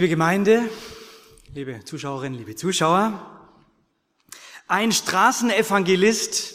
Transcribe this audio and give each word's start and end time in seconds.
Liebe 0.00 0.08
Gemeinde, 0.08 0.66
liebe 1.52 1.84
Zuschauerinnen, 1.84 2.38
liebe 2.38 2.56
Zuschauer, 2.56 3.20
ein 4.66 4.92
Straßenevangelist 4.92 6.54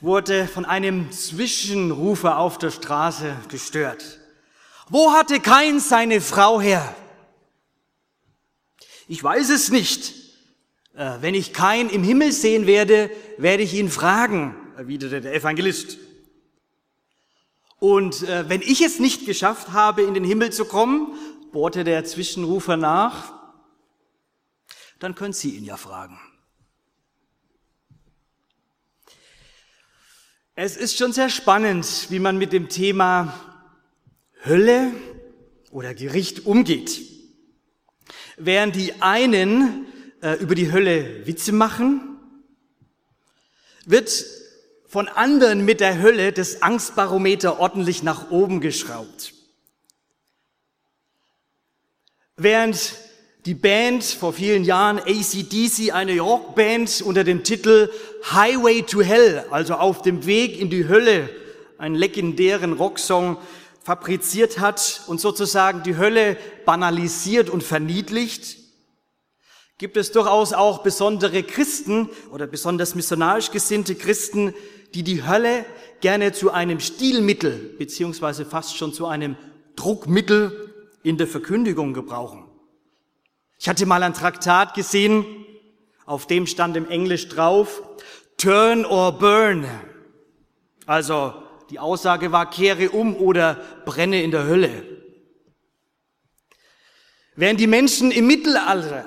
wurde 0.00 0.46
von 0.46 0.64
einem 0.64 1.10
Zwischenrufer 1.10 2.38
auf 2.38 2.58
der 2.58 2.70
Straße 2.70 3.34
gestört. 3.48 4.20
Wo 4.88 5.10
hatte 5.10 5.40
kein 5.40 5.80
seine 5.80 6.20
Frau 6.20 6.60
her? 6.60 6.94
Ich 9.08 9.20
weiß 9.20 9.50
es 9.50 9.70
nicht. 9.72 10.14
Äh, 10.94 11.14
wenn 11.22 11.34
ich 11.34 11.54
kein 11.54 11.90
im 11.90 12.04
Himmel 12.04 12.30
sehen 12.30 12.68
werde, 12.68 13.10
werde 13.36 13.64
ich 13.64 13.74
ihn 13.74 13.90
fragen, 13.90 14.54
erwiderte 14.76 15.20
der 15.20 15.34
Evangelist. 15.34 15.98
Und 17.84 18.22
äh, 18.22 18.48
wenn 18.48 18.62
ich 18.62 18.80
es 18.80 18.98
nicht 18.98 19.26
geschafft 19.26 19.72
habe, 19.72 20.00
in 20.00 20.14
den 20.14 20.24
Himmel 20.24 20.50
zu 20.50 20.64
kommen, 20.64 21.12
bohrte 21.54 21.84
der 21.84 22.04
Zwischenrufer 22.04 22.76
nach, 22.76 23.32
dann 24.98 25.14
können 25.14 25.32
Sie 25.32 25.50
ihn 25.50 25.64
ja 25.64 25.76
fragen. 25.76 26.20
Es 30.56 30.76
ist 30.76 30.98
schon 30.98 31.12
sehr 31.12 31.30
spannend, 31.30 32.08
wie 32.10 32.18
man 32.18 32.38
mit 32.38 32.52
dem 32.52 32.68
Thema 32.68 33.32
Hölle 34.44 34.90
oder 35.70 35.94
Gericht 35.94 36.44
umgeht. 36.44 37.00
Während 38.36 38.74
die 38.74 39.00
einen 39.00 39.86
äh, 40.22 40.34
über 40.34 40.56
die 40.56 40.72
Hölle 40.72 41.24
Witze 41.24 41.52
machen, 41.52 42.18
wird 43.84 44.24
von 44.88 45.06
anderen 45.06 45.64
mit 45.64 45.78
der 45.78 46.02
Hölle 46.02 46.32
das 46.32 46.62
Angstbarometer 46.62 47.60
ordentlich 47.60 48.02
nach 48.02 48.32
oben 48.32 48.60
geschraubt. 48.60 49.33
Während 52.36 52.96
die 53.46 53.54
Band 53.54 54.02
vor 54.02 54.32
vielen 54.32 54.64
Jahren 54.64 54.98
ACDC, 54.98 55.92
eine 55.92 56.18
Rockband 56.18 57.00
unter 57.02 57.22
dem 57.22 57.44
Titel 57.44 57.90
Highway 58.32 58.82
to 58.82 59.02
Hell, 59.02 59.44
also 59.50 59.74
auf 59.74 60.02
dem 60.02 60.26
Weg 60.26 60.58
in 60.58 60.68
die 60.68 60.88
Hölle, 60.88 61.28
einen 61.78 61.94
legendären 61.94 62.72
Rocksong 62.72 63.36
fabriziert 63.84 64.58
hat 64.58 65.02
und 65.06 65.20
sozusagen 65.20 65.84
die 65.84 65.96
Hölle 65.96 66.36
banalisiert 66.64 67.50
und 67.50 67.62
verniedlicht, 67.62 68.56
gibt 69.78 69.96
es 69.96 70.10
durchaus 70.10 70.52
auch 70.52 70.82
besondere 70.82 71.44
Christen 71.44 72.10
oder 72.32 72.48
besonders 72.48 72.96
missionarisch 72.96 73.52
gesinnte 73.52 73.94
Christen, 73.94 74.54
die 74.94 75.04
die 75.04 75.24
Hölle 75.24 75.64
gerne 76.00 76.32
zu 76.32 76.50
einem 76.50 76.80
Stilmittel 76.80 77.76
beziehungsweise 77.78 78.44
fast 78.44 78.76
schon 78.76 78.92
zu 78.92 79.06
einem 79.06 79.36
Druckmittel 79.76 80.73
in 81.04 81.16
der 81.18 81.28
Verkündigung 81.28 81.94
gebrauchen. 81.94 82.48
Ich 83.58 83.68
hatte 83.68 83.86
mal 83.86 84.02
ein 84.02 84.14
Traktat 84.14 84.74
gesehen, 84.74 85.24
auf 86.06 86.26
dem 86.26 86.46
stand 86.48 86.76
im 86.76 86.88
Englisch 86.88 87.28
drauf, 87.28 87.82
Turn 88.36 88.84
or 88.84 89.12
Burn. 89.12 89.66
Also 90.86 91.34
die 91.70 91.78
Aussage 91.78 92.32
war, 92.32 92.50
kehre 92.50 92.90
um 92.90 93.16
oder 93.16 93.62
brenne 93.84 94.22
in 94.22 94.32
der 94.32 94.46
Hölle. 94.46 94.82
Während 97.36 97.60
die 97.60 97.66
Menschen 97.66 98.10
im 98.10 98.26
Mittelalter 98.26 99.06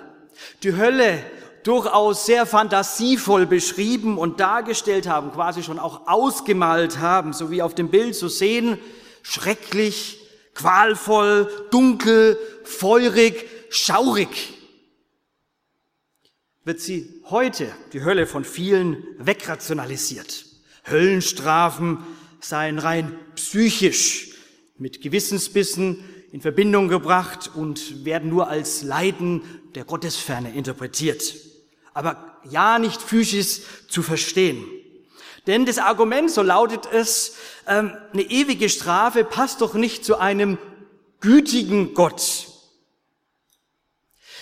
die 0.64 0.76
Hölle 0.76 1.24
durchaus 1.64 2.26
sehr 2.26 2.46
fantasievoll 2.46 3.46
beschrieben 3.46 4.18
und 4.18 4.40
dargestellt 4.40 5.08
haben, 5.08 5.32
quasi 5.32 5.64
schon 5.64 5.80
auch 5.80 6.08
ausgemalt 6.08 7.00
haben, 7.00 7.34
so 7.34 7.52
wie 7.52 7.62
auf 7.62 7.74
dem 7.74 7.90
Bild 7.90 8.16
zu 8.16 8.28
sehen, 8.28 8.78
schrecklich, 9.24 10.17
qualvoll, 10.58 11.50
dunkel, 11.70 12.38
feurig, 12.64 13.46
schaurig, 13.70 14.30
wird 16.64 16.82
sie 16.82 17.22
heute, 17.30 17.72
die 17.94 18.04
Hölle, 18.04 18.26
von 18.28 18.44
vielen 18.44 19.04
wegrationalisiert. 19.20 20.46
Höllenstrafen 20.90 22.00
seien 22.42 22.80
rein 22.80 23.18
psychisch 23.36 24.32
mit 24.78 25.02
Gewissensbissen 25.02 26.04
in 26.32 26.42
Verbindung 26.42 26.88
gebracht 26.88 27.52
und 27.54 28.04
werden 28.04 28.30
nur 28.30 28.50
als 28.50 28.82
Leiden 28.82 29.44
der 29.76 29.86
Gottesferne 29.86 30.54
interpretiert. 30.54 31.36
Aber 31.94 32.40
ja 32.50 32.80
nicht 32.80 33.02
physisch 33.02 33.62
zu 33.88 34.04
verstehen. 34.04 34.66
Denn 35.48 35.66
das 35.66 35.78
Argument, 35.78 36.30
so 36.30 36.44
lautet 36.44 36.86
es, 36.92 37.38
ähm, 37.68 37.96
eine 38.14 38.24
ewige 38.24 38.70
Strafe 38.70 39.24
passt 39.24 39.62
doch 39.62 39.74
nicht 39.74 40.04
zu 40.04 40.18
einem 40.18 40.58
gütigen 41.22 41.94
Gott. 41.94 42.48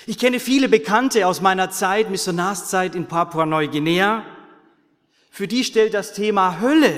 Ich 0.07 0.19
kenne 0.19 0.39
viele 0.39 0.67
Bekannte 0.67 1.25
aus 1.27 1.41
meiner 1.41 1.69
Zeit, 1.69 2.09
Missionarszeit 2.09 2.95
in 2.95 3.07
Papua-Neuguinea. 3.07 4.25
Für 5.31 5.47
die 5.47 5.63
stellt 5.63 5.93
das 5.93 6.13
Thema 6.13 6.59
Hölle, 6.59 6.93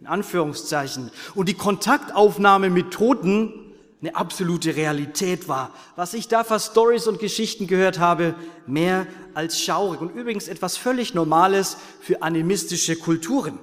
in 0.00 0.06
Anführungszeichen, 0.06 1.10
und 1.34 1.48
die 1.48 1.54
Kontaktaufnahme 1.54 2.70
mit 2.70 2.90
Toten 2.90 3.63
eine 4.04 4.16
absolute 4.16 4.76
Realität 4.76 5.48
war. 5.48 5.74
Was 5.96 6.12
ich 6.12 6.28
da 6.28 6.44
für 6.44 6.60
Stories 6.60 7.06
und 7.06 7.20
Geschichten 7.20 7.66
gehört 7.66 7.98
habe, 7.98 8.34
mehr 8.66 9.06
als 9.32 9.58
schaurig 9.58 10.02
und 10.02 10.14
übrigens 10.14 10.46
etwas 10.46 10.76
völlig 10.76 11.14
Normales 11.14 11.78
für 12.02 12.20
animistische 12.20 12.96
Kulturen. 12.96 13.58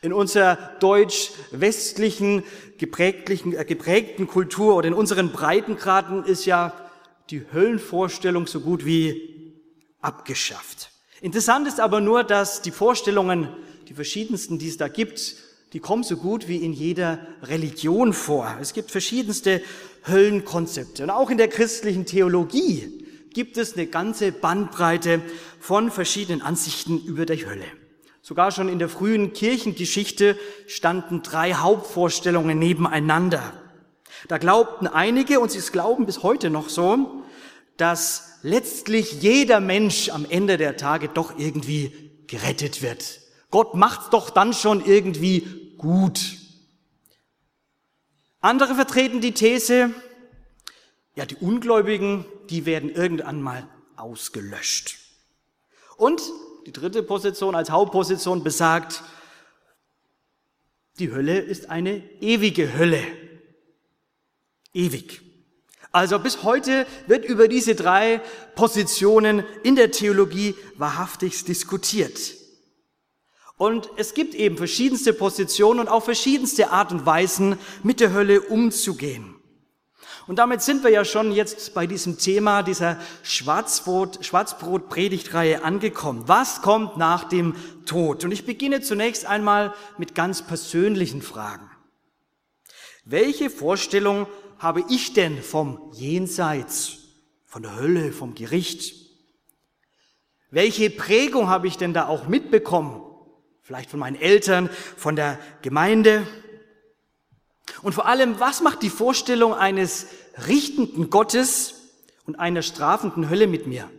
In 0.00 0.14
unserer 0.14 0.56
deutsch-westlichen 0.80 2.42
äh, 2.80 3.64
geprägten 3.64 4.26
Kultur 4.26 4.76
oder 4.76 4.88
in 4.88 4.94
unseren 4.94 5.30
Breitengraden 5.30 6.24
ist 6.24 6.46
ja 6.46 6.72
die 7.28 7.44
Höllenvorstellung 7.52 8.46
so 8.46 8.60
gut 8.60 8.86
wie 8.86 9.54
abgeschafft. 10.00 10.90
Interessant 11.20 11.68
ist 11.68 11.80
aber 11.80 12.00
nur, 12.00 12.24
dass 12.24 12.62
die 12.62 12.70
Vorstellungen, 12.70 13.48
die 13.88 13.94
verschiedensten, 13.94 14.58
die 14.58 14.68
es 14.68 14.78
da 14.78 14.88
gibt, 14.88 15.36
die 15.72 15.80
kommen 15.80 16.02
so 16.02 16.16
gut 16.16 16.48
wie 16.48 16.56
in 16.56 16.72
jeder 16.72 17.18
Religion 17.42 18.12
vor. 18.12 18.56
Es 18.60 18.72
gibt 18.72 18.90
verschiedenste 18.90 19.62
Höllenkonzepte. 20.06 21.02
Und 21.02 21.10
auch 21.10 21.30
in 21.30 21.38
der 21.38 21.48
christlichen 21.48 22.06
Theologie 22.06 23.04
gibt 23.34 23.58
es 23.58 23.74
eine 23.74 23.86
ganze 23.86 24.32
Bandbreite 24.32 25.20
von 25.60 25.90
verschiedenen 25.90 26.42
Ansichten 26.42 26.98
über 27.04 27.26
die 27.26 27.46
Hölle. 27.46 27.66
Sogar 28.22 28.50
schon 28.50 28.68
in 28.68 28.78
der 28.78 28.88
frühen 28.88 29.32
Kirchengeschichte 29.32 30.38
standen 30.66 31.22
drei 31.22 31.54
Hauptvorstellungen 31.54 32.58
nebeneinander. 32.58 33.52
Da 34.26 34.38
glaubten 34.38 34.86
einige, 34.86 35.40
und 35.40 35.50
sie 35.50 35.60
glauben 35.70 36.06
bis 36.06 36.22
heute 36.22 36.50
noch 36.50 36.68
so, 36.68 37.22
dass 37.76 38.38
letztlich 38.42 39.22
jeder 39.22 39.60
Mensch 39.60 40.08
am 40.10 40.26
Ende 40.28 40.56
der 40.56 40.76
Tage 40.76 41.08
doch 41.08 41.38
irgendwie 41.38 42.10
gerettet 42.26 42.82
wird. 42.82 43.20
Gott 43.50 43.74
macht's 43.74 44.10
doch 44.10 44.30
dann 44.30 44.52
schon 44.52 44.84
irgendwie 44.84 45.74
gut. 45.78 46.36
Andere 48.40 48.74
vertreten 48.74 49.20
die 49.20 49.32
These, 49.32 49.90
ja, 51.14 51.26
die 51.26 51.36
Ungläubigen, 51.36 52.24
die 52.50 52.66
werden 52.66 52.90
irgendwann 52.90 53.42
mal 53.42 53.68
ausgelöscht. 53.96 54.98
Und 55.96 56.22
die 56.66 56.72
dritte 56.72 57.02
Position 57.02 57.54
als 57.54 57.70
Hauptposition 57.70 58.44
besagt, 58.44 59.02
die 60.98 61.10
Hölle 61.12 61.38
ist 61.38 61.70
eine 61.70 62.02
ewige 62.20 62.76
Hölle. 62.76 63.02
Ewig. 64.72 65.22
Also 65.90 66.18
bis 66.18 66.42
heute 66.42 66.86
wird 67.06 67.24
über 67.24 67.48
diese 67.48 67.74
drei 67.74 68.20
Positionen 68.54 69.44
in 69.64 69.74
der 69.74 69.90
Theologie 69.90 70.54
wahrhaftig 70.76 71.44
diskutiert. 71.44 72.37
Und 73.58 73.90
es 73.96 74.14
gibt 74.14 74.34
eben 74.34 74.56
verschiedenste 74.56 75.12
Positionen 75.12 75.80
und 75.80 75.88
auch 75.88 76.04
verschiedenste 76.04 76.70
Art 76.70 76.92
und 76.92 77.04
Weisen, 77.04 77.58
mit 77.82 78.00
der 78.00 78.12
Hölle 78.12 78.40
umzugehen. 78.40 79.34
Und 80.28 80.38
damit 80.38 80.62
sind 80.62 80.84
wir 80.84 80.90
ja 80.90 81.04
schon 81.04 81.32
jetzt 81.32 81.74
bei 81.74 81.86
diesem 81.86 82.18
Thema 82.18 82.62
dieser 82.62 83.00
Schwarzbrot, 83.22 84.24
Schwarzbrot-Predigtreihe 84.24 85.64
angekommen. 85.64 86.24
Was 86.26 86.62
kommt 86.62 86.98
nach 86.98 87.24
dem 87.24 87.56
Tod? 87.84 88.24
Und 88.24 88.30
ich 88.30 88.46
beginne 88.46 88.80
zunächst 88.80 89.26
einmal 89.26 89.74
mit 89.96 90.14
ganz 90.14 90.42
persönlichen 90.42 91.22
Fragen. 91.22 91.68
Welche 93.04 93.48
Vorstellung 93.48 94.26
habe 94.58 94.84
ich 94.90 95.14
denn 95.14 95.42
vom 95.42 95.90
Jenseits, 95.94 96.98
von 97.46 97.62
der 97.62 97.76
Hölle, 97.76 98.12
vom 98.12 98.34
Gericht? 98.34 98.94
Welche 100.50 100.90
Prägung 100.90 101.48
habe 101.48 101.66
ich 101.66 101.78
denn 101.78 101.94
da 101.94 102.06
auch 102.06 102.28
mitbekommen? 102.28 103.07
Vielleicht 103.68 103.90
von 103.90 104.00
meinen 104.00 104.16
Eltern, 104.16 104.70
von 104.96 105.14
der 105.14 105.38
Gemeinde? 105.60 106.26
Und 107.82 107.92
vor 107.92 108.06
allem, 108.06 108.40
was 108.40 108.62
macht 108.62 108.80
die 108.80 108.88
Vorstellung 108.88 109.52
eines 109.52 110.06
richtenden 110.46 111.10
Gottes 111.10 111.74
und 112.24 112.36
einer 112.36 112.62
strafenden 112.62 113.28
Hölle 113.28 113.46
mit 113.46 113.66
mir? 113.66 113.90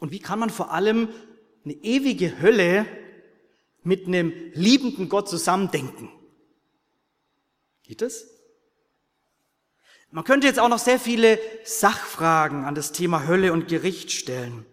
Und 0.00 0.10
wie 0.10 0.18
kann 0.18 0.38
man 0.38 0.50
vor 0.50 0.70
allem 0.70 1.08
eine 1.64 1.72
ewige 1.72 2.42
Hölle 2.42 2.84
mit 3.82 4.06
einem 4.06 4.34
liebenden 4.52 5.08
Gott 5.08 5.30
zusammendenken? 5.30 6.10
Geht 7.84 8.02
das? 8.02 8.26
Man 10.10 10.24
könnte 10.24 10.46
jetzt 10.46 10.60
auch 10.60 10.68
noch 10.68 10.78
sehr 10.78 11.00
viele 11.00 11.40
Sachfragen 11.64 12.66
an 12.66 12.74
das 12.74 12.92
Thema 12.92 13.26
Hölle 13.26 13.54
und 13.54 13.66
Gericht 13.66 14.12
stellen. 14.12 14.66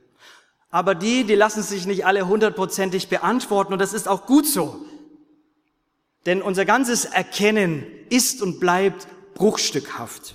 Aber 0.73 0.95
die, 0.95 1.23
die 1.23 1.35
lassen 1.35 1.61
sich 1.61 1.85
nicht 1.85 2.03
alle 2.03 2.27
hundertprozentig 2.27 3.07
beantworten 3.07 3.73
und 3.73 3.79
das 3.79 3.93
ist 3.93 4.07
auch 4.07 4.25
gut 4.25 4.47
so. 4.47 4.83
Denn 6.25 6.41
unser 6.41 6.65
ganzes 6.65 7.05
Erkennen 7.05 7.85
ist 8.09 8.41
und 8.41 8.59
bleibt 8.59 9.07
bruchstückhaft. 9.35 10.33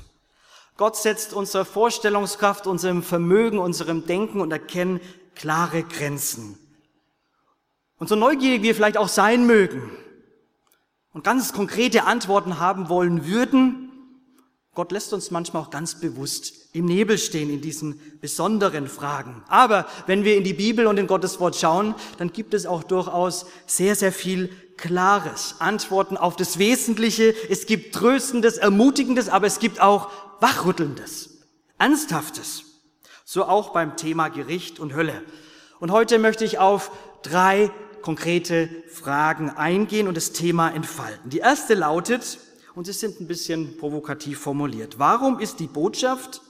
Gott 0.76 0.94
setzt 0.94 1.32
unserer 1.32 1.64
Vorstellungskraft, 1.64 2.68
unserem 2.68 3.02
Vermögen, 3.02 3.58
unserem 3.58 4.06
Denken 4.06 4.40
und 4.40 4.52
Erkennen 4.52 5.00
klare 5.34 5.82
Grenzen. 5.82 6.56
Und 7.98 8.08
so 8.08 8.14
neugierig 8.14 8.62
wir 8.62 8.76
vielleicht 8.76 8.96
auch 8.96 9.08
sein 9.08 9.44
mögen 9.44 9.90
und 11.12 11.24
ganz 11.24 11.52
konkrete 11.52 12.04
Antworten 12.04 12.60
haben 12.60 12.88
wollen 12.88 13.26
würden, 13.26 13.87
Gott 14.78 14.92
lässt 14.92 15.12
uns 15.12 15.32
manchmal 15.32 15.64
auch 15.64 15.70
ganz 15.70 15.96
bewusst 15.96 16.52
im 16.72 16.84
Nebel 16.84 17.18
stehen 17.18 17.50
in 17.50 17.60
diesen 17.60 18.00
besonderen 18.20 18.86
Fragen. 18.86 19.42
Aber 19.48 19.88
wenn 20.06 20.22
wir 20.22 20.36
in 20.36 20.44
die 20.44 20.54
Bibel 20.54 20.86
und 20.86 21.00
in 21.00 21.08
Gottes 21.08 21.40
Wort 21.40 21.56
schauen, 21.56 21.96
dann 22.18 22.32
gibt 22.32 22.54
es 22.54 22.64
auch 22.64 22.84
durchaus 22.84 23.46
sehr, 23.66 23.96
sehr 23.96 24.12
viel 24.12 24.50
Klares, 24.76 25.56
Antworten 25.58 26.16
auf 26.16 26.36
das 26.36 26.60
Wesentliche. 26.60 27.34
Es 27.50 27.66
gibt 27.66 27.92
Tröstendes, 27.92 28.56
Ermutigendes, 28.56 29.28
aber 29.28 29.48
es 29.48 29.58
gibt 29.58 29.80
auch 29.80 30.12
Wachrüttelndes, 30.38 31.30
Ernsthaftes. 31.78 32.62
So 33.24 33.46
auch 33.46 33.70
beim 33.70 33.96
Thema 33.96 34.28
Gericht 34.28 34.78
und 34.78 34.94
Hölle. 34.94 35.24
Und 35.80 35.90
heute 35.90 36.20
möchte 36.20 36.44
ich 36.44 36.60
auf 36.60 36.92
drei 37.24 37.72
konkrete 38.00 38.68
Fragen 38.92 39.50
eingehen 39.50 40.06
und 40.06 40.16
das 40.16 40.30
Thema 40.30 40.70
entfalten. 40.70 41.30
Die 41.30 41.38
erste 41.38 41.74
lautet, 41.74 42.38
und 42.78 42.84
sie 42.84 42.92
sind 42.92 43.18
ein 43.20 43.26
bisschen 43.26 43.76
provokativ 43.76 44.38
formuliert. 44.38 45.00
Warum 45.00 45.40
ist 45.40 45.58
die 45.58 45.66
Botschaft 45.66 46.42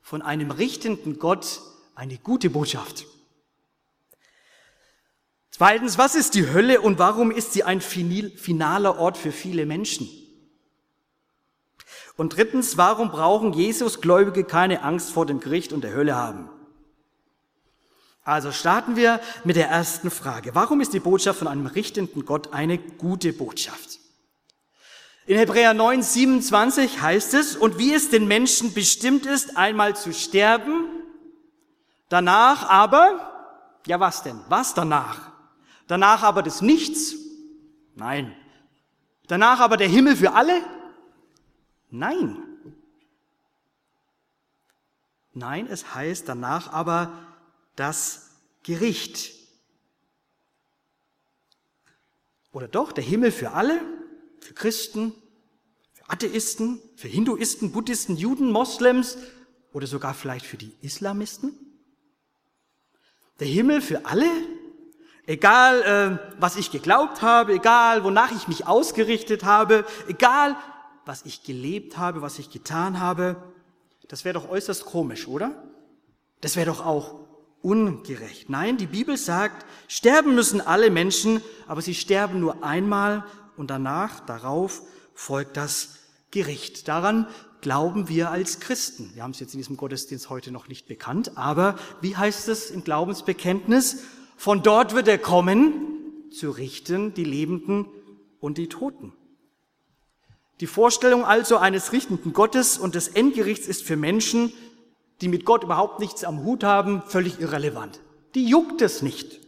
von 0.00 0.22
einem 0.22 0.52
richtenden 0.52 1.18
Gott 1.18 1.60
eine 1.96 2.18
gute 2.18 2.50
Botschaft? 2.50 3.04
Zweitens, 5.50 5.98
was 5.98 6.14
ist 6.14 6.36
die 6.36 6.48
Hölle 6.48 6.80
und 6.80 7.00
warum 7.00 7.32
ist 7.32 7.52
sie 7.52 7.64
ein 7.64 7.80
finaler 7.80 8.96
Ort 9.00 9.16
für 9.16 9.32
viele 9.32 9.66
Menschen? 9.66 10.08
Und 12.16 12.36
drittens, 12.36 12.76
warum 12.76 13.10
brauchen 13.10 13.52
Jesus-Gläubige 13.52 14.44
keine 14.44 14.84
Angst 14.84 15.10
vor 15.10 15.26
dem 15.26 15.40
Gericht 15.40 15.72
und 15.72 15.82
der 15.82 15.94
Hölle 15.94 16.14
haben? 16.14 16.48
Also 18.22 18.52
starten 18.52 18.94
wir 18.94 19.18
mit 19.42 19.56
der 19.56 19.66
ersten 19.68 20.12
Frage. 20.12 20.54
Warum 20.54 20.80
ist 20.80 20.92
die 20.92 21.00
Botschaft 21.00 21.40
von 21.40 21.48
einem 21.48 21.66
richtenden 21.66 22.24
Gott 22.24 22.52
eine 22.52 22.78
gute 22.78 23.32
Botschaft? 23.32 23.98
In 25.24 25.36
Hebräer 25.36 25.72
9, 25.72 26.02
27 26.02 27.00
heißt 27.00 27.34
es, 27.34 27.56
und 27.56 27.78
wie 27.78 27.94
es 27.94 28.10
den 28.10 28.26
Menschen 28.26 28.74
bestimmt 28.74 29.24
ist, 29.24 29.56
einmal 29.56 29.94
zu 29.94 30.12
sterben, 30.12 30.88
danach 32.08 32.68
aber, 32.68 33.78
ja 33.86 34.00
was 34.00 34.24
denn, 34.24 34.40
was 34.48 34.74
danach? 34.74 35.30
Danach 35.86 36.24
aber 36.24 36.42
des 36.42 36.60
Nichts? 36.60 37.14
Nein. 37.94 38.34
Danach 39.28 39.60
aber 39.60 39.76
der 39.76 39.88
Himmel 39.88 40.16
für 40.16 40.32
alle? 40.32 40.60
Nein. 41.90 42.42
Nein, 45.34 45.68
es 45.68 45.94
heißt 45.94 46.28
danach 46.28 46.72
aber 46.72 47.12
das 47.76 48.30
Gericht. 48.64 49.32
Oder 52.50 52.66
doch, 52.66 52.90
der 52.92 53.04
Himmel 53.04 53.30
für 53.30 53.52
alle? 53.52 53.80
Für 54.42 54.54
Christen, 54.54 55.14
für 55.92 56.10
Atheisten, 56.10 56.80
für 56.96 57.08
Hinduisten, 57.08 57.72
Buddhisten, 57.72 58.16
Juden, 58.16 58.50
Moslems 58.50 59.16
oder 59.72 59.86
sogar 59.86 60.14
vielleicht 60.14 60.44
für 60.44 60.56
die 60.56 60.74
Islamisten? 60.82 61.54
Der 63.40 63.46
Himmel 63.46 63.80
für 63.80 64.04
alle? 64.04 64.26
Egal, 65.26 65.82
äh, 65.82 66.34
was 66.40 66.56
ich 66.56 66.72
geglaubt 66.72 67.22
habe, 67.22 67.54
egal, 67.54 68.02
wonach 68.02 68.32
ich 68.32 68.48
mich 68.48 68.66
ausgerichtet 68.66 69.44
habe, 69.44 69.86
egal, 70.08 70.56
was 71.04 71.24
ich 71.24 71.44
gelebt 71.44 71.96
habe, 71.96 72.22
was 72.22 72.40
ich 72.40 72.50
getan 72.50 72.98
habe, 72.98 73.40
das 74.08 74.24
wäre 74.24 74.34
doch 74.34 74.48
äußerst 74.48 74.84
komisch, 74.84 75.28
oder? 75.28 75.62
Das 76.40 76.56
wäre 76.56 76.66
doch 76.66 76.84
auch 76.84 77.20
ungerecht. 77.62 78.50
Nein, 78.50 78.76
die 78.76 78.88
Bibel 78.88 79.16
sagt, 79.16 79.64
sterben 79.86 80.34
müssen 80.34 80.60
alle 80.60 80.90
Menschen, 80.90 81.40
aber 81.68 81.80
sie 81.80 81.94
sterben 81.94 82.40
nur 82.40 82.64
einmal 82.64 83.24
und 83.62 83.68
danach, 83.68 84.18
darauf 84.18 84.82
folgt 85.14 85.56
das 85.56 86.00
Gericht. 86.32 86.88
Daran 86.88 87.28
glauben 87.60 88.08
wir 88.08 88.32
als 88.32 88.58
Christen. 88.58 89.12
Wir 89.14 89.22
haben 89.22 89.30
es 89.30 89.38
jetzt 89.38 89.54
in 89.54 89.58
diesem 89.58 89.76
Gottesdienst 89.76 90.30
heute 90.30 90.50
noch 90.50 90.66
nicht 90.66 90.88
bekannt, 90.88 91.38
aber 91.38 91.78
wie 92.00 92.16
heißt 92.16 92.48
es 92.48 92.72
im 92.72 92.82
Glaubensbekenntnis? 92.82 94.02
Von 94.36 94.64
dort 94.64 94.96
wird 94.96 95.06
er 95.06 95.18
kommen, 95.18 95.74
zu 96.32 96.50
richten 96.50 97.14
die 97.14 97.22
Lebenden 97.22 97.86
und 98.40 98.58
die 98.58 98.68
Toten. 98.68 99.12
Die 100.58 100.66
Vorstellung 100.66 101.24
also 101.24 101.56
eines 101.56 101.92
richtenden 101.92 102.32
Gottes 102.32 102.78
und 102.78 102.96
des 102.96 103.06
Endgerichts 103.06 103.68
ist 103.68 103.84
für 103.84 103.96
Menschen, 103.96 104.52
die 105.20 105.28
mit 105.28 105.44
Gott 105.44 105.62
überhaupt 105.62 106.00
nichts 106.00 106.24
am 106.24 106.42
Hut 106.42 106.64
haben, 106.64 107.02
völlig 107.06 107.38
irrelevant. 107.38 108.00
Die 108.34 108.44
juckt 108.44 108.82
es 108.82 109.02
nicht. 109.02 109.38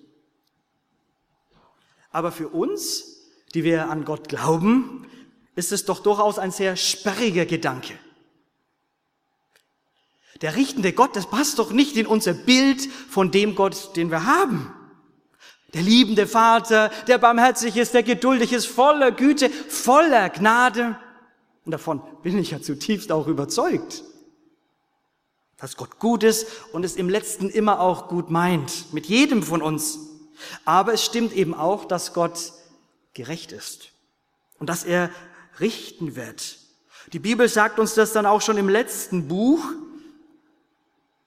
Aber 2.13 2.31
für 2.31 2.51
uns 2.51 3.14
die 3.55 3.65
wir 3.65 3.89
an 3.89 4.05
Gott 4.05 4.29
glauben, 4.29 5.07
ist 5.55 5.73
es 5.73 5.85
doch 5.85 6.01
durchaus 6.01 6.39
ein 6.39 6.51
sehr 6.51 6.77
sperriger 6.77 7.47
Gedanke. 7.47 7.95
Der 10.43 10.57
richtende 10.57 10.93
Gott, 10.93 11.15
das 11.15 11.31
passt 11.31 11.61
doch 11.61 11.71
nicht 11.71 11.97
in 11.97 12.07
unser 12.07 12.35
Bild 12.35 12.87
von 13.09 13.31
dem 13.31 13.55
Gott, 13.55 13.97
den 13.97 14.11
wir 14.11 14.27
haben. 14.27 14.75
Der 15.73 15.83
liebende 15.83 16.27
Vater, 16.27 16.91
der 17.07 17.19
barmherzig 17.19 17.77
ist, 17.77 17.95
der 17.95 18.03
geduldig 18.03 18.53
ist, 18.53 18.67
voller 18.67 19.13
Güte, 19.13 19.49
voller 19.51 20.29
Gnade. 20.31 20.99
Und 21.65 21.73
davon 21.73 22.03
bin 22.23 22.37
ich 22.39 22.51
ja 22.51 22.61
zutiefst 22.61 23.13
auch 23.13 23.29
überzeugt. 23.29 24.03
Dass 25.57 25.77
Gott 25.77 25.99
gut 26.01 26.25
ist 26.25 26.47
und 26.73 26.85
es 26.85 26.97
im 26.97 27.09
letzten 27.09 27.49
immer 27.49 27.81
auch 27.81 28.09
gut 28.09 28.31
meint. 28.31 28.93
Mit 28.93 29.07
jedem 29.07 29.43
von 29.43 29.63
uns. 29.63 29.99
Aber 30.65 30.93
es 30.95 31.05
stimmt 31.05 31.33
eben 31.33 31.55
auch, 31.55 31.85
dass 31.85 32.13
Gott 32.13 32.53
gerecht 33.15 33.53
ist 33.53 33.91
und 34.59 34.69
dass 34.69 34.85
er 34.85 35.11
richten 35.61 36.17
wird. 36.17 36.59
Die 37.13 37.19
Bibel 37.19 37.49
sagt 37.49 37.79
uns 37.79 37.95
das 37.95 38.13
dann 38.13 38.27
auch 38.27 38.41
schon 38.41 38.59
im 38.59 38.69
letzten 38.69 39.29
Buch, 39.29 39.65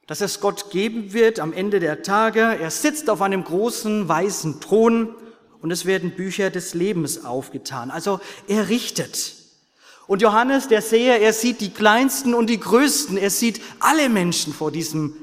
dass 0.07 0.21
es 0.21 0.39
Gott 0.39 0.71
geben 0.71 1.13
wird 1.13 1.39
am 1.39 1.53
Ende 1.53 1.79
der 1.79 2.01
Tage. 2.01 2.39
Er 2.39 2.71
sitzt 2.71 3.09
auf 3.09 3.21
einem 3.21 3.43
großen 3.43 4.07
weißen 4.07 4.61
Thron 4.61 5.15
und 5.61 5.71
es 5.71 5.85
werden 5.85 6.11
Bücher 6.11 6.49
des 6.49 6.73
Lebens 6.73 7.25
aufgetan. 7.25 7.91
Also 7.91 8.19
er 8.47 8.69
richtet. 8.69 9.35
Und 10.07 10.21
Johannes, 10.21 10.69
der 10.69 10.81
Seher, 10.81 11.21
er 11.21 11.33
sieht 11.33 11.59
die 11.59 11.71
Kleinsten 11.71 12.33
und 12.33 12.47
die 12.47 12.59
Größten. 12.59 13.17
Er 13.17 13.29
sieht 13.29 13.61
alle 13.79 14.07
Menschen 14.07 14.53
vor 14.53 14.71
diesem 14.71 15.15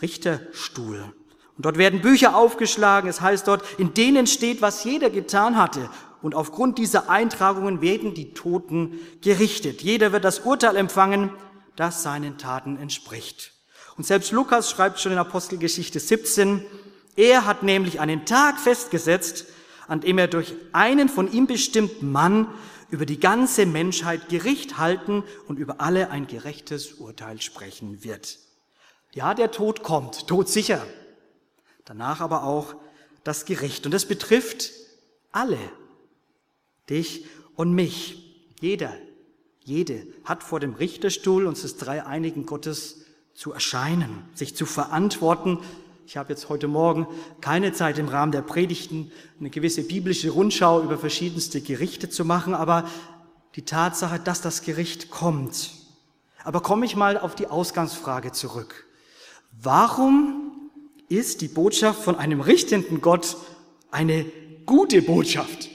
Richterstuhl. 0.00 1.12
Und 1.60 1.66
dort 1.66 1.76
werden 1.76 2.00
Bücher 2.00 2.36
aufgeschlagen. 2.36 3.10
Es 3.10 3.20
heißt 3.20 3.46
dort, 3.46 3.62
in 3.76 3.92
denen 3.92 4.26
steht, 4.26 4.62
was 4.62 4.82
jeder 4.82 5.10
getan 5.10 5.58
hatte. 5.58 5.90
Und 6.22 6.34
aufgrund 6.34 6.78
dieser 6.78 7.10
Eintragungen 7.10 7.82
werden 7.82 8.14
die 8.14 8.32
Toten 8.32 8.98
gerichtet. 9.20 9.82
Jeder 9.82 10.10
wird 10.12 10.24
das 10.24 10.38
Urteil 10.38 10.74
empfangen, 10.76 11.28
das 11.76 12.02
seinen 12.02 12.38
Taten 12.38 12.78
entspricht. 12.78 13.52
Und 13.98 14.06
selbst 14.06 14.32
Lukas 14.32 14.70
schreibt 14.70 15.00
schon 15.00 15.12
in 15.12 15.18
Apostelgeschichte 15.18 16.00
17, 16.00 16.64
er 17.14 17.44
hat 17.44 17.62
nämlich 17.62 18.00
einen 18.00 18.24
Tag 18.24 18.58
festgesetzt, 18.58 19.44
an 19.86 20.00
dem 20.00 20.16
er 20.16 20.28
durch 20.28 20.54
einen 20.72 21.10
von 21.10 21.30
ihm 21.30 21.46
bestimmten 21.46 22.10
Mann 22.10 22.48
über 22.88 23.04
die 23.04 23.20
ganze 23.20 23.66
Menschheit 23.66 24.30
Gericht 24.30 24.78
halten 24.78 25.24
und 25.46 25.58
über 25.58 25.82
alle 25.82 26.10
ein 26.10 26.26
gerechtes 26.26 26.94
Urteil 26.94 27.38
sprechen 27.42 28.02
wird. 28.02 28.38
Ja, 29.12 29.34
der 29.34 29.50
Tod 29.50 29.82
kommt, 29.82 30.26
todsicher 30.26 30.80
danach 31.90 32.20
aber 32.20 32.44
auch 32.44 32.76
das 33.24 33.46
Gericht. 33.46 33.84
Und 33.84 33.90
das 33.90 34.06
betrifft 34.06 34.70
alle, 35.32 35.58
dich 36.88 37.26
und 37.56 37.72
mich. 37.72 38.46
Jeder, 38.60 38.92
jede 39.64 40.06
hat 40.24 40.44
vor 40.44 40.60
dem 40.60 40.74
Richterstuhl 40.74 41.46
unseres 41.46 41.78
dreieinigen 41.78 42.46
Gottes 42.46 43.06
zu 43.34 43.52
erscheinen, 43.52 44.22
sich 44.34 44.54
zu 44.54 44.66
verantworten. 44.66 45.58
Ich 46.06 46.16
habe 46.16 46.32
jetzt 46.32 46.48
heute 46.48 46.68
Morgen 46.68 47.08
keine 47.40 47.72
Zeit 47.72 47.98
im 47.98 48.06
Rahmen 48.06 48.30
der 48.30 48.42
Predigten 48.42 49.10
eine 49.40 49.50
gewisse 49.50 49.82
biblische 49.82 50.30
Rundschau 50.30 50.82
über 50.82 50.96
verschiedenste 50.96 51.60
Gerichte 51.60 52.08
zu 52.08 52.24
machen, 52.24 52.54
aber 52.54 52.88
die 53.56 53.64
Tatsache, 53.64 54.20
dass 54.20 54.40
das 54.40 54.62
Gericht 54.62 55.10
kommt. 55.10 55.72
Aber 56.44 56.60
komme 56.60 56.86
ich 56.86 56.94
mal 56.94 57.18
auf 57.18 57.34
die 57.34 57.48
Ausgangsfrage 57.48 58.30
zurück. 58.30 58.86
Warum 59.50 60.49
ist 61.10 61.40
die 61.40 61.48
Botschaft 61.48 62.02
von 62.02 62.16
einem 62.16 62.40
richtenden 62.40 63.00
Gott 63.00 63.36
eine 63.90 64.24
gute 64.64 65.02
Botschaft? 65.02 65.68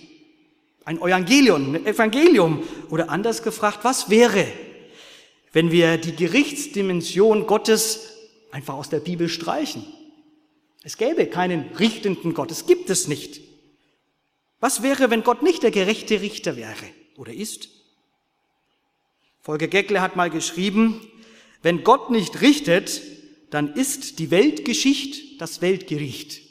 Ein 0.86 0.98
Evangelium, 0.98 1.76
ein 1.76 1.86
Evangelium. 1.86 2.64
Oder 2.90 3.10
anders 3.10 3.44
gefragt, 3.44 3.80
was 3.84 4.10
wäre, 4.10 4.48
wenn 5.52 5.72
wir 5.72 5.98
die 5.98 6.16
Gerichtsdimension 6.16 7.48
Gottes 7.48 8.14
einfach 8.52 8.76
aus 8.76 8.90
der 8.90 9.02
Bibel 9.02 9.28
streichen? 9.28 9.86
Es 10.84 10.98
gäbe 10.98 11.26
keinen 11.28 11.70
richtenden 11.80 12.34
Gott, 12.34 12.52
es 12.52 12.66
gibt 12.66 12.90
es 12.90 13.08
nicht. 13.08 13.42
Was 14.62 14.84
wäre, 14.84 15.10
wenn 15.10 15.24
Gott 15.24 15.44
nicht 15.44 15.64
der 15.64 15.72
gerechte 15.72 16.22
Richter 16.22 16.56
wäre 16.56 16.86
oder 17.18 17.34
ist? 17.34 17.70
Volker 19.42 19.68
Geckle 19.68 20.02
hat 20.02 20.16
mal 20.16 20.30
geschrieben, 20.30 21.02
wenn 21.62 21.84
Gott 21.84 22.10
nicht 22.10 22.42
richtet, 22.42 23.02
dann 23.50 23.74
ist 23.74 24.20
die 24.20 24.32
Weltgeschichte 24.32 25.38
das 25.38 25.62
Weltgericht. 25.62 26.42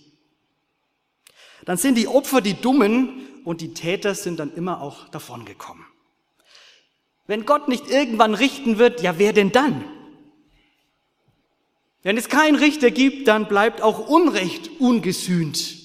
Dann 1.64 1.76
sind 1.76 1.96
die 1.96 2.08
Opfer 2.08 2.40
die 2.40 2.54
Dummen 2.54 3.26
und 3.44 3.60
die 3.60 3.74
Täter 3.74 4.14
sind 4.14 4.38
dann 4.38 4.54
immer 4.54 4.80
auch 4.80 5.08
davongekommen. 5.08 5.84
Wenn 7.26 7.46
Gott 7.46 7.68
nicht 7.68 7.88
irgendwann 7.88 8.34
richten 8.34 8.78
wird, 8.78 9.02
ja, 9.02 9.18
wer 9.18 9.32
denn 9.32 9.50
dann? 9.50 9.84
Wenn 12.02 12.18
es 12.18 12.28
keinen 12.28 12.56
Richter 12.56 12.90
gibt, 12.90 13.28
dann 13.28 13.48
bleibt 13.48 13.80
auch 13.80 14.08
Unrecht 14.08 14.78
ungesühnt. 14.78 15.76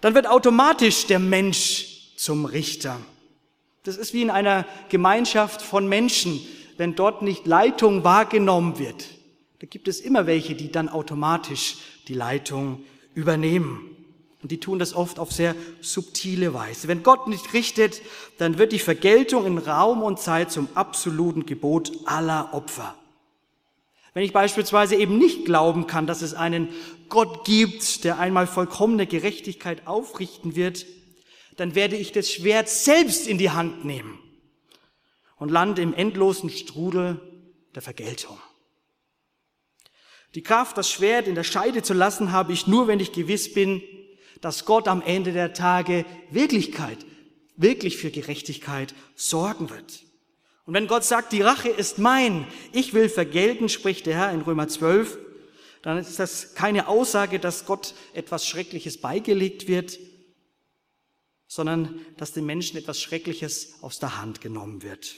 Dann 0.00 0.16
wird 0.16 0.26
automatisch 0.26 1.06
der 1.06 1.20
Mensch 1.20 2.16
zum 2.16 2.44
Richter. 2.44 3.00
Das 3.84 3.96
ist 3.96 4.12
wie 4.12 4.22
in 4.22 4.30
einer 4.30 4.66
Gemeinschaft 4.88 5.62
von 5.62 5.88
Menschen, 5.88 6.40
wenn 6.76 6.96
dort 6.96 7.22
nicht 7.22 7.46
Leitung 7.46 8.02
wahrgenommen 8.02 8.80
wird. 8.80 9.06
Da 9.62 9.68
gibt 9.68 9.86
es 9.86 10.00
immer 10.00 10.26
welche, 10.26 10.56
die 10.56 10.72
dann 10.72 10.88
automatisch 10.88 11.76
die 12.08 12.14
Leitung 12.14 12.82
übernehmen. 13.14 13.96
Und 14.42 14.50
die 14.50 14.58
tun 14.58 14.80
das 14.80 14.92
oft 14.92 15.20
auf 15.20 15.30
sehr 15.30 15.54
subtile 15.80 16.52
Weise. 16.52 16.88
Wenn 16.88 17.04
Gott 17.04 17.28
nicht 17.28 17.54
richtet, 17.54 18.02
dann 18.38 18.58
wird 18.58 18.72
die 18.72 18.80
Vergeltung 18.80 19.46
in 19.46 19.58
Raum 19.58 20.02
und 20.02 20.18
Zeit 20.18 20.50
zum 20.50 20.66
absoluten 20.74 21.46
Gebot 21.46 21.92
aller 22.06 22.52
Opfer. 22.52 22.96
Wenn 24.14 24.24
ich 24.24 24.32
beispielsweise 24.32 24.96
eben 24.96 25.16
nicht 25.16 25.44
glauben 25.44 25.86
kann, 25.86 26.08
dass 26.08 26.22
es 26.22 26.34
einen 26.34 26.70
Gott 27.08 27.44
gibt, 27.44 28.02
der 28.02 28.18
einmal 28.18 28.48
vollkommene 28.48 29.06
Gerechtigkeit 29.06 29.86
aufrichten 29.86 30.56
wird, 30.56 30.86
dann 31.56 31.76
werde 31.76 31.94
ich 31.94 32.10
das 32.10 32.28
Schwert 32.28 32.68
selbst 32.68 33.28
in 33.28 33.38
die 33.38 33.50
Hand 33.50 33.84
nehmen 33.84 34.18
und 35.36 35.52
lande 35.52 35.82
im 35.82 35.94
endlosen 35.94 36.50
Strudel 36.50 37.20
der 37.76 37.82
Vergeltung. 37.82 38.40
Die 40.34 40.42
Kraft, 40.42 40.78
das 40.78 40.90
Schwert 40.90 41.28
in 41.28 41.34
der 41.34 41.44
Scheide 41.44 41.82
zu 41.82 41.94
lassen, 41.94 42.32
habe 42.32 42.52
ich 42.52 42.66
nur, 42.66 42.86
wenn 42.86 43.00
ich 43.00 43.12
gewiss 43.12 43.52
bin, 43.52 43.82
dass 44.40 44.64
Gott 44.64 44.88
am 44.88 45.02
Ende 45.02 45.32
der 45.32 45.52
Tage 45.52 46.04
Wirklichkeit, 46.30 46.98
wirklich 47.56 47.98
für 47.98 48.10
Gerechtigkeit 48.10 48.94
sorgen 49.14 49.70
wird. 49.70 50.02
Und 50.64 50.74
wenn 50.74 50.86
Gott 50.86 51.04
sagt, 51.04 51.32
die 51.32 51.42
Rache 51.42 51.68
ist 51.68 51.98
mein, 51.98 52.46
ich 52.72 52.94
will 52.94 53.08
vergelten, 53.08 53.68
spricht 53.68 54.06
der 54.06 54.16
Herr 54.16 54.32
in 54.32 54.40
Römer 54.40 54.68
12, 54.68 55.18
dann 55.82 55.98
ist 55.98 56.18
das 56.18 56.54
keine 56.54 56.86
Aussage, 56.88 57.40
dass 57.40 57.66
Gott 57.66 57.94
etwas 58.14 58.46
Schreckliches 58.46 59.00
beigelegt 59.00 59.66
wird, 59.66 59.98
sondern 61.48 62.00
dass 62.16 62.32
dem 62.32 62.46
Menschen 62.46 62.78
etwas 62.78 63.00
Schreckliches 63.00 63.82
aus 63.82 63.98
der 63.98 64.20
Hand 64.20 64.40
genommen 64.40 64.82
wird. 64.82 65.16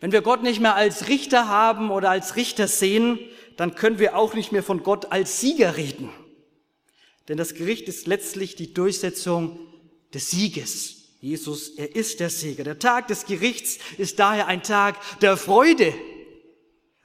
Wenn 0.00 0.12
wir 0.12 0.22
Gott 0.22 0.42
nicht 0.42 0.60
mehr 0.60 0.76
als 0.76 1.08
Richter 1.08 1.48
haben 1.48 1.90
oder 1.90 2.10
als 2.10 2.36
Richter 2.36 2.68
sehen, 2.68 3.18
dann 3.56 3.74
können 3.74 3.98
wir 3.98 4.16
auch 4.16 4.34
nicht 4.34 4.52
mehr 4.52 4.62
von 4.62 4.82
Gott 4.82 5.12
als 5.12 5.40
Sieger 5.40 5.76
reden. 5.76 6.10
Denn 7.28 7.38
das 7.38 7.54
Gericht 7.54 7.88
ist 7.88 8.06
letztlich 8.06 8.54
die 8.54 8.74
Durchsetzung 8.74 9.58
des 10.12 10.30
Sieges. 10.30 10.96
Jesus, 11.20 11.70
er 11.70 11.96
ist 11.96 12.20
der 12.20 12.30
Sieger. 12.30 12.62
Der 12.62 12.78
Tag 12.78 13.08
des 13.08 13.24
Gerichts 13.24 13.78
ist 13.98 14.18
daher 14.18 14.46
ein 14.46 14.62
Tag 14.62 14.96
der 15.20 15.36
Freude, 15.36 15.94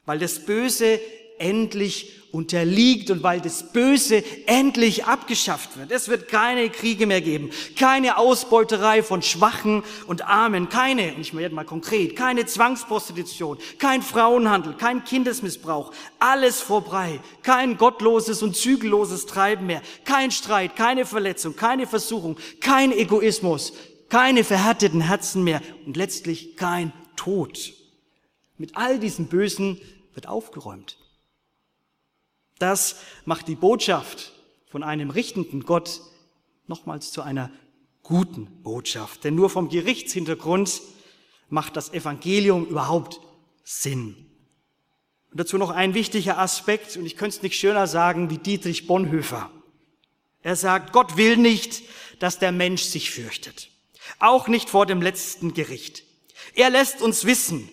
weil 0.05 0.19
das 0.19 0.45
Böse 0.45 0.99
endlich 1.39 2.20
unterliegt 2.31 3.11
und 3.11 3.23
weil 3.23 3.41
das 3.41 3.71
Böse 3.73 4.23
endlich 4.47 5.05
abgeschafft 5.05 5.77
wird. 5.77 5.91
Es 5.91 6.07
wird 6.07 6.29
keine 6.29 6.69
Kriege 6.69 7.05
mehr 7.05 7.21
geben, 7.21 7.49
keine 7.77 8.17
Ausbeuterei 8.17 9.03
von 9.03 9.21
Schwachen 9.21 9.83
und 10.07 10.25
Armen, 10.25 10.69
keine, 10.69 11.13
und 11.13 11.21
ich 11.21 11.35
werde 11.35 11.53
mal 11.53 11.65
konkret, 11.65 12.15
keine 12.15 12.45
Zwangsprostitution, 12.45 13.57
kein 13.79 14.01
Frauenhandel, 14.01 14.73
kein 14.73 15.03
Kindesmissbrauch, 15.03 15.91
alles 16.19 16.61
vorbei, 16.61 17.19
kein 17.43 17.77
gottloses 17.77 18.41
und 18.41 18.55
zügelloses 18.55 19.25
Treiben 19.25 19.65
mehr, 19.65 19.81
kein 20.05 20.31
Streit, 20.31 20.75
keine 20.75 21.05
Verletzung, 21.05 21.55
keine 21.55 21.85
Versuchung, 21.85 22.37
kein 22.61 22.91
Egoismus, 22.91 23.73
keine 24.09 24.43
verhärteten 24.43 25.01
Herzen 25.01 25.43
mehr 25.43 25.61
und 25.85 25.97
letztlich 25.97 26.55
kein 26.55 26.93
Tod. 27.15 27.73
Mit 28.57 28.77
all 28.77 28.99
diesem 28.99 29.27
Bösen 29.27 29.81
wird 30.13 30.27
aufgeräumt. 30.27 30.97
Das 32.61 32.97
macht 33.25 33.47
die 33.47 33.55
Botschaft 33.55 34.33
von 34.67 34.83
einem 34.83 35.09
richtenden 35.09 35.63
Gott 35.63 36.01
nochmals 36.67 37.11
zu 37.11 37.23
einer 37.23 37.51
guten 38.03 38.61
Botschaft. 38.61 39.23
Denn 39.23 39.33
nur 39.33 39.49
vom 39.49 39.69
Gerichtshintergrund 39.69 40.81
macht 41.49 41.75
das 41.75 41.91
Evangelium 41.91 42.67
überhaupt 42.67 43.19
Sinn. 43.63 44.27
Und 45.31 45.39
dazu 45.39 45.57
noch 45.57 45.71
ein 45.71 45.95
wichtiger 45.95 46.37
Aspekt, 46.37 46.97
und 46.97 47.05
ich 47.05 47.17
könnte 47.17 47.37
es 47.37 47.43
nicht 47.43 47.57
schöner 47.57 47.87
sagen 47.87 48.29
wie 48.29 48.37
Dietrich 48.37 48.85
Bonhoeffer. 48.85 49.49
Er 50.43 50.55
sagt, 50.55 50.93
Gott 50.93 51.17
will 51.17 51.37
nicht, 51.37 51.81
dass 52.19 52.37
der 52.37 52.51
Mensch 52.51 52.83
sich 52.83 53.09
fürchtet. 53.09 53.69
Auch 54.19 54.47
nicht 54.47 54.69
vor 54.69 54.85
dem 54.85 55.01
letzten 55.01 55.53
Gericht. 55.55 56.03
Er 56.53 56.69
lässt 56.69 57.01
uns 57.01 57.25
wissen, 57.25 57.69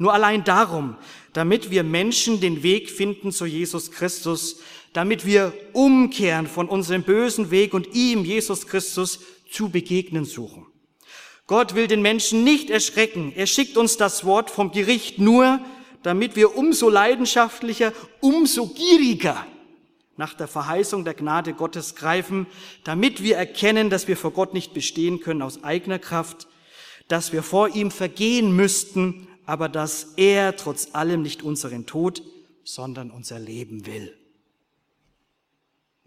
nur 0.00 0.14
allein 0.14 0.44
darum, 0.44 0.96
damit 1.34 1.70
wir 1.70 1.84
Menschen 1.84 2.40
den 2.40 2.62
Weg 2.62 2.88
finden 2.88 3.32
zu 3.32 3.44
Jesus 3.44 3.90
Christus, 3.90 4.60
damit 4.94 5.26
wir 5.26 5.52
umkehren 5.74 6.46
von 6.46 6.70
unserem 6.70 7.02
bösen 7.02 7.50
Weg 7.50 7.74
und 7.74 7.94
ihm, 7.94 8.24
Jesus 8.24 8.66
Christus, 8.66 9.20
zu 9.50 9.68
begegnen 9.68 10.24
suchen. 10.24 10.66
Gott 11.46 11.74
will 11.74 11.86
den 11.86 12.00
Menschen 12.00 12.44
nicht 12.44 12.70
erschrecken. 12.70 13.32
Er 13.36 13.46
schickt 13.46 13.76
uns 13.76 13.98
das 13.98 14.24
Wort 14.24 14.50
vom 14.50 14.72
Gericht 14.72 15.18
nur, 15.18 15.60
damit 16.02 16.34
wir 16.34 16.56
umso 16.56 16.88
leidenschaftlicher, 16.88 17.92
umso 18.20 18.68
gieriger 18.68 19.46
nach 20.16 20.32
der 20.32 20.48
Verheißung 20.48 21.04
der 21.04 21.14
Gnade 21.14 21.52
Gottes 21.52 21.94
greifen, 21.94 22.46
damit 22.84 23.22
wir 23.22 23.36
erkennen, 23.36 23.90
dass 23.90 24.08
wir 24.08 24.16
vor 24.16 24.30
Gott 24.30 24.54
nicht 24.54 24.72
bestehen 24.72 25.20
können 25.20 25.42
aus 25.42 25.62
eigener 25.62 25.98
Kraft, 25.98 26.48
dass 27.08 27.34
wir 27.34 27.42
vor 27.42 27.68
ihm 27.68 27.90
vergehen 27.90 28.56
müssten 28.56 29.26
aber 29.50 29.68
dass 29.68 30.12
er 30.16 30.54
trotz 30.54 30.90
allem 30.92 31.22
nicht 31.22 31.42
unseren 31.42 31.84
Tod, 31.84 32.22
sondern 32.62 33.10
unser 33.10 33.40
Leben 33.40 33.84
will. 33.84 34.16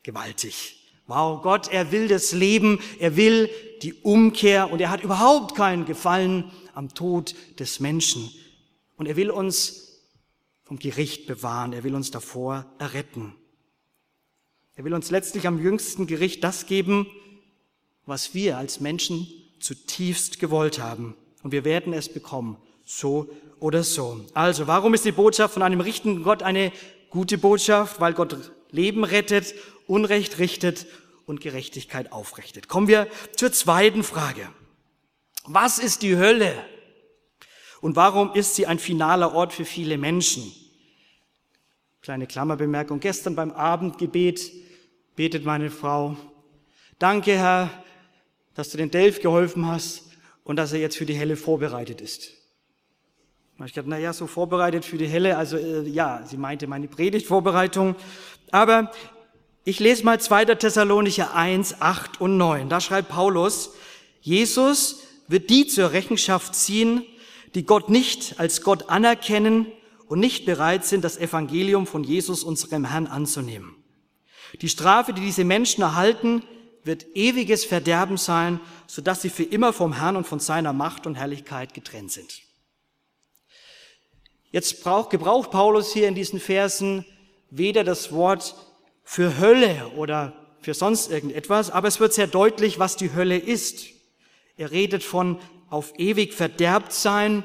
Gewaltig. 0.02 0.78
Wow, 1.08 1.42
Gott, 1.42 1.68
er 1.68 1.92
will 1.92 2.08
das 2.08 2.32
Leben, 2.32 2.80
er 3.00 3.18
will 3.18 3.50
die 3.82 3.96
Umkehr 3.96 4.72
und 4.72 4.80
er 4.80 4.90
hat 4.90 5.04
überhaupt 5.04 5.56
keinen 5.56 5.84
Gefallen 5.84 6.54
am 6.74 6.94
Tod 6.94 7.36
des 7.60 7.82
Menschen. 7.82 8.32
Und 8.96 9.08
er 9.08 9.18
will 9.18 9.30
uns 9.30 10.00
vom 10.64 10.80
Gericht 10.80 11.28
bewahren, 11.28 11.74
er 11.74 11.84
will 11.84 11.96
uns 11.96 12.12
davor 12.12 12.66
erretten. 12.80 13.36
Er 14.76 14.86
will 14.86 14.94
uns 14.94 15.12
letztlich 15.12 15.48
am 15.48 15.62
jüngsten 15.62 16.08
Gericht 16.08 16.46
das 16.46 16.66
geben, 16.66 17.08
was 18.06 18.34
wir 18.34 18.58
als 18.58 18.80
Menschen 18.80 19.28
zutiefst 19.60 20.40
gewollt 20.40 20.80
haben. 20.80 21.18
Und 21.44 21.52
wir 21.52 21.66
werden 21.66 21.92
es 21.92 22.08
bekommen 22.08 22.56
so 22.86 23.30
oder 23.60 23.84
so. 23.84 24.26
Also, 24.34 24.68
warum 24.68 24.94
ist 24.94 25.06
die 25.06 25.12
Botschaft 25.12 25.54
von 25.54 25.64
einem 25.64 25.82
richtenden 25.82 26.24
Gott 26.24 26.44
eine 26.44 26.72
gute 27.10 27.38
Botschaft? 27.38 28.00
Weil 28.00 28.14
Gott 28.14 28.52
Leben 28.72 29.04
rettet, 29.04 29.54
Unrecht 29.88 30.40
richtet 30.40 30.86
und 31.26 31.42
Gerechtigkeit 31.42 32.12
aufrichtet. 32.12 32.68
Kommen 32.68 32.88
wir 32.88 33.08
zur 33.36 33.52
zweiten 33.52 34.04
Frage. 34.04 34.50
Was 35.46 35.80
ist 35.80 36.02
die 36.02 36.18
Hölle? 36.18 36.54
Und 37.82 37.96
warum 37.96 38.34
ist 38.34 38.56
sie 38.56 38.66
ein 38.66 38.80
finaler 38.80 39.34
Ort 39.34 39.54
für 39.54 39.66
viele 39.66 39.98
Menschen? 39.98 40.52
Kleine 42.02 42.28
Klammerbemerkung. 42.28 43.00
Gestern 43.00 43.36
beim 43.36 43.52
Abendgebet 43.52 44.52
betet 45.16 45.46
meine 45.46 45.70
Frau, 45.70 46.18
danke 47.00 47.38
Herr, 47.38 47.70
dass 48.56 48.70
du 48.70 48.78
den 48.78 48.92
Delf 48.92 49.22
geholfen 49.22 49.68
hast 49.68 50.04
und 50.44 50.56
dass 50.56 50.74
er 50.74 50.80
jetzt 50.80 50.98
für 50.98 51.06
die 51.06 51.16
Helle 51.16 51.36
vorbereitet 51.36 52.02
ist. 52.02 52.43
Ich 53.66 53.74
dachte, 53.74 53.90
na 53.90 53.98
ja, 53.98 54.14
so 54.14 54.28
vorbereitet 54.28 54.84
für 54.84 54.98
die 54.98 55.08
Helle, 55.08 55.38
also 55.38 55.58
äh, 55.58 55.88
ja, 55.88 56.24
sie 56.26 56.38
meinte 56.38 56.68
meine 56.68 56.88
Predigtvorbereitung. 56.88 57.96
Aber 58.52 58.92
ich 59.64 59.80
lese 59.80 60.04
mal 60.04 60.20
2. 60.20 60.46
Thessalonicher 60.56 61.36
1, 61.36 61.82
8 61.82 62.20
und 62.20 62.38
9. 62.38 62.68
Da 62.68 62.82
schreibt 62.82 63.10
Paulus, 63.10 63.74
Jesus 64.22 65.04
wird 65.28 65.50
die 65.50 65.68
zur 65.68 65.92
Rechenschaft 65.92 66.56
ziehen, 66.56 67.06
die 67.56 67.66
Gott 67.66 67.90
nicht 67.90 68.40
als 68.40 68.62
Gott 68.62 68.90
anerkennen 68.90 69.68
und 70.08 70.20
nicht 70.20 70.46
bereit 70.46 70.84
sind, 70.84 71.04
das 71.04 71.18
Evangelium 71.18 71.88
von 71.88 72.04
Jesus, 72.04 72.44
unserem 72.44 72.86
Herrn, 72.86 73.08
anzunehmen. 73.08 73.76
Die 74.62 74.70
Strafe, 74.70 75.14
die 75.14 75.22
diese 75.22 75.44
Menschen 75.44 75.82
erhalten, 75.82 76.44
wird 76.84 77.06
ewiges 77.16 77.64
Verderben 77.64 78.18
sein, 78.18 78.60
sodass 78.88 79.22
sie 79.22 79.30
für 79.30 79.44
immer 79.44 79.74
vom 79.74 79.94
Herrn 79.94 80.16
und 80.16 80.28
von 80.28 80.40
seiner 80.40 80.74
Macht 80.74 81.08
und 81.08 81.16
Herrlichkeit 81.16 81.74
getrennt 81.74 82.12
sind. 82.12 82.42
Jetzt 84.54 84.84
braucht, 84.84 85.10
gebraucht 85.10 85.50
Paulus 85.50 85.94
hier 85.94 86.08
in 86.08 86.14
diesen 86.14 86.40
Versen 86.40 87.08
weder 87.50 87.84
das 87.84 88.12
Wort 88.12 88.56
für 89.04 89.40
Hölle 89.40 89.92
oder 89.96 90.34
für 90.62 90.76
sonst 90.76 91.10
irgendetwas, 91.10 91.72
aber 91.72 91.88
es 91.88 92.00
wird 92.00 92.14
sehr 92.14 92.28
deutlich, 92.28 92.78
was 92.78 92.96
die 92.96 93.16
Hölle 93.16 93.36
ist. 93.36 93.88
Er 94.56 94.70
redet 94.70 95.04
von 95.04 95.40
auf 95.72 95.98
ewig 95.98 96.36
verderbt 96.36 96.94
sein 96.94 97.44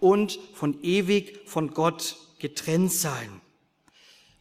und 0.00 0.38
von 0.54 0.82
ewig 0.82 1.40
von 1.44 1.74
Gott 1.74 2.16
getrennt 2.38 2.90
sein. 2.90 3.42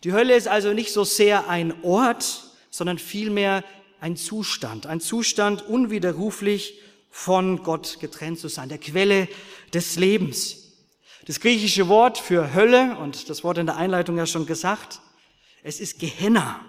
Die 0.05 0.13
Hölle 0.13 0.37
ist 0.37 0.47
also 0.47 0.71
nicht 0.71 0.93
so 0.93 1.03
sehr 1.03 1.49
ein 1.49 1.83
Ort, 1.83 2.45
sondern 2.69 2.97
vielmehr 2.97 3.61
ein 3.99 4.15
Zustand, 4.15 4.85
ein 4.85 5.01
Zustand 5.01 5.67
unwiderruflich 5.67 6.79
von 7.11 7.61
Gott 7.61 7.99
getrennt 7.99 8.39
zu 8.39 8.47
sein, 8.47 8.69
der 8.69 8.77
Quelle 8.77 9.27
des 9.73 9.97
Lebens. 9.97 10.64
Das 11.25 11.39
griechische 11.39 11.87
Wort 11.87 12.19
für 12.19 12.53
Hölle, 12.53 12.97
und 12.99 13.31
das 13.31 13.43
Wort 13.43 13.57
in 13.57 13.65
der 13.65 13.77
Einleitung 13.77 14.15
ja 14.15 14.27
schon 14.27 14.45
gesagt, 14.45 15.01
es 15.63 15.79
ist 15.79 15.97
Gehenna. 15.97 16.59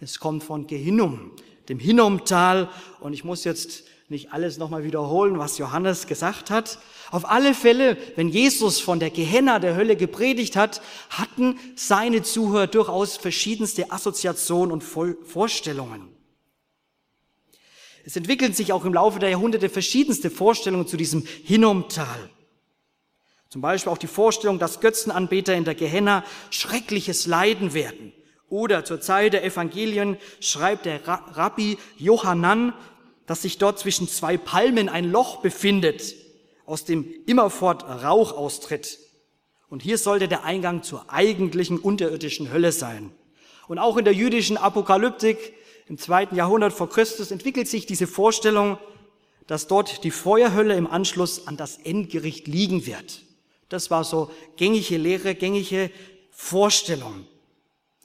Es 0.00 0.20
kommt 0.20 0.44
von 0.44 0.68
Gehinnum, 0.68 1.32
dem 1.68 1.80
Hinnomtal. 1.80 2.68
Und 3.00 3.12
ich 3.12 3.24
muss 3.24 3.42
jetzt 3.42 3.82
nicht 4.08 4.32
alles 4.32 4.56
nochmal 4.56 4.84
wiederholen, 4.84 5.40
was 5.40 5.58
Johannes 5.58 6.06
gesagt 6.06 6.48
hat. 6.48 6.78
Auf 7.10 7.28
alle 7.28 7.54
Fälle, 7.54 7.96
wenn 8.14 8.28
Jesus 8.28 8.78
von 8.78 9.00
der 9.00 9.10
Gehenna 9.10 9.58
der 9.58 9.74
Hölle 9.74 9.96
gepredigt 9.96 10.54
hat, 10.54 10.80
hatten 11.10 11.58
seine 11.74 12.22
Zuhörer 12.22 12.68
durchaus 12.68 13.16
verschiedenste 13.16 13.90
Assoziationen 13.90 14.70
und 14.70 14.82
Vorstellungen. 14.82 16.08
Es 18.04 18.14
entwickeln 18.14 18.52
sich 18.52 18.72
auch 18.72 18.84
im 18.84 18.94
Laufe 18.94 19.18
der 19.18 19.30
Jahrhunderte 19.30 19.68
verschiedenste 19.68 20.30
Vorstellungen 20.30 20.86
zu 20.86 20.96
diesem 20.96 21.26
Hinnomtal. 21.42 22.30
Zum 23.48 23.62
Beispiel 23.62 23.90
auch 23.90 23.98
die 23.98 24.06
Vorstellung, 24.06 24.58
dass 24.58 24.80
Götzenanbeter 24.80 25.54
in 25.54 25.64
der 25.64 25.74
Gehenna 25.74 26.22
schreckliches 26.50 27.26
Leiden 27.26 27.72
werden. 27.72 28.12
Oder 28.50 28.84
zur 28.84 29.00
Zeit 29.00 29.32
der 29.32 29.44
Evangelien 29.44 30.18
schreibt 30.40 30.86
der 30.86 31.00
Rabbi 31.06 31.78
Johannan, 31.96 32.74
dass 33.26 33.42
sich 33.42 33.58
dort 33.58 33.78
zwischen 33.78 34.08
zwei 34.08 34.36
Palmen 34.36 34.88
ein 34.88 35.10
Loch 35.10 35.40
befindet, 35.40 36.14
aus 36.66 36.84
dem 36.84 37.06
immerfort 37.26 37.84
Rauch 37.84 38.32
austritt. 38.32 38.98
Und 39.68 39.82
hier 39.82 39.98
sollte 39.98 40.28
der 40.28 40.44
Eingang 40.44 40.82
zur 40.82 41.10
eigentlichen 41.10 41.78
unterirdischen 41.78 42.50
Hölle 42.52 42.72
sein. 42.72 43.12
Und 43.66 43.78
auch 43.78 43.98
in 43.98 44.04
der 44.04 44.14
jüdischen 44.14 44.56
Apokalyptik 44.56 45.54
im 45.86 45.98
zweiten 45.98 46.36
Jahrhundert 46.36 46.72
vor 46.72 46.88
Christus 46.88 47.30
entwickelt 47.30 47.68
sich 47.68 47.86
diese 47.86 48.06
Vorstellung, 48.06 48.78
dass 49.46 49.66
dort 49.66 50.04
die 50.04 50.10
Feuerhölle 50.10 50.74
im 50.74 50.86
Anschluss 50.86 51.46
an 51.46 51.56
das 51.56 51.78
Endgericht 51.78 52.46
liegen 52.46 52.86
wird. 52.86 53.22
Das 53.68 53.90
war 53.90 54.04
so 54.04 54.30
gängige 54.56 54.96
Lehre, 54.96 55.34
gängige 55.34 55.90
Vorstellung. 56.30 57.26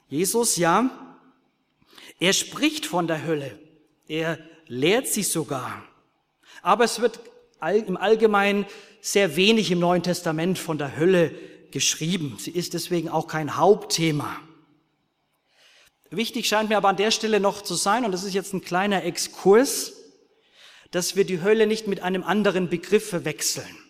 Jesus, 0.09 0.57
ja, 0.57 0.89
er 2.19 2.33
spricht 2.33 2.85
von 2.85 3.07
der 3.07 3.25
Hölle. 3.25 3.57
Er 4.07 4.39
lehrt 4.67 5.07
sie 5.07 5.23
sogar. 5.23 5.83
Aber 6.61 6.83
es 6.83 7.01
wird 7.01 7.19
im 7.61 7.97
Allgemeinen 7.97 8.65
sehr 9.01 9.35
wenig 9.35 9.71
im 9.71 9.79
Neuen 9.79 10.03
Testament 10.03 10.59
von 10.59 10.77
der 10.77 10.97
Hölle 10.97 11.33
geschrieben. 11.71 12.37
Sie 12.39 12.51
ist 12.51 12.73
deswegen 12.73 13.09
auch 13.09 13.27
kein 13.27 13.57
Hauptthema. 13.57 14.39
Wichtig 16.09 16.47
scheint 16.47 16.69
mir 16.69 16.77
aber 16.77 16.89
an 16.89 16.97
der 16.97 17.11
Stelle 17.11 17.39
noch 17.39 17.63
zu 17.63 17.73
sein, 17.73 18.05
und 18.05 18.11
das 18.11 18.23
ist 18.23 18.33
jetzt 18.33 18.53
ein 18.53 18.61
kleiner 18.61 19.03
Exkurs, 19.03 19.93
dass 20.91 21.15
wir 21.15 21.25
die 21.25 21.41
Hölle 21.41 21.65
nicht 21.65 21.87
mit 21.87 22.01
einem 22.01 22.23
anderen 22.23 22.69
Begriff 22.69 23.09
verwechseln. 23.09 23.82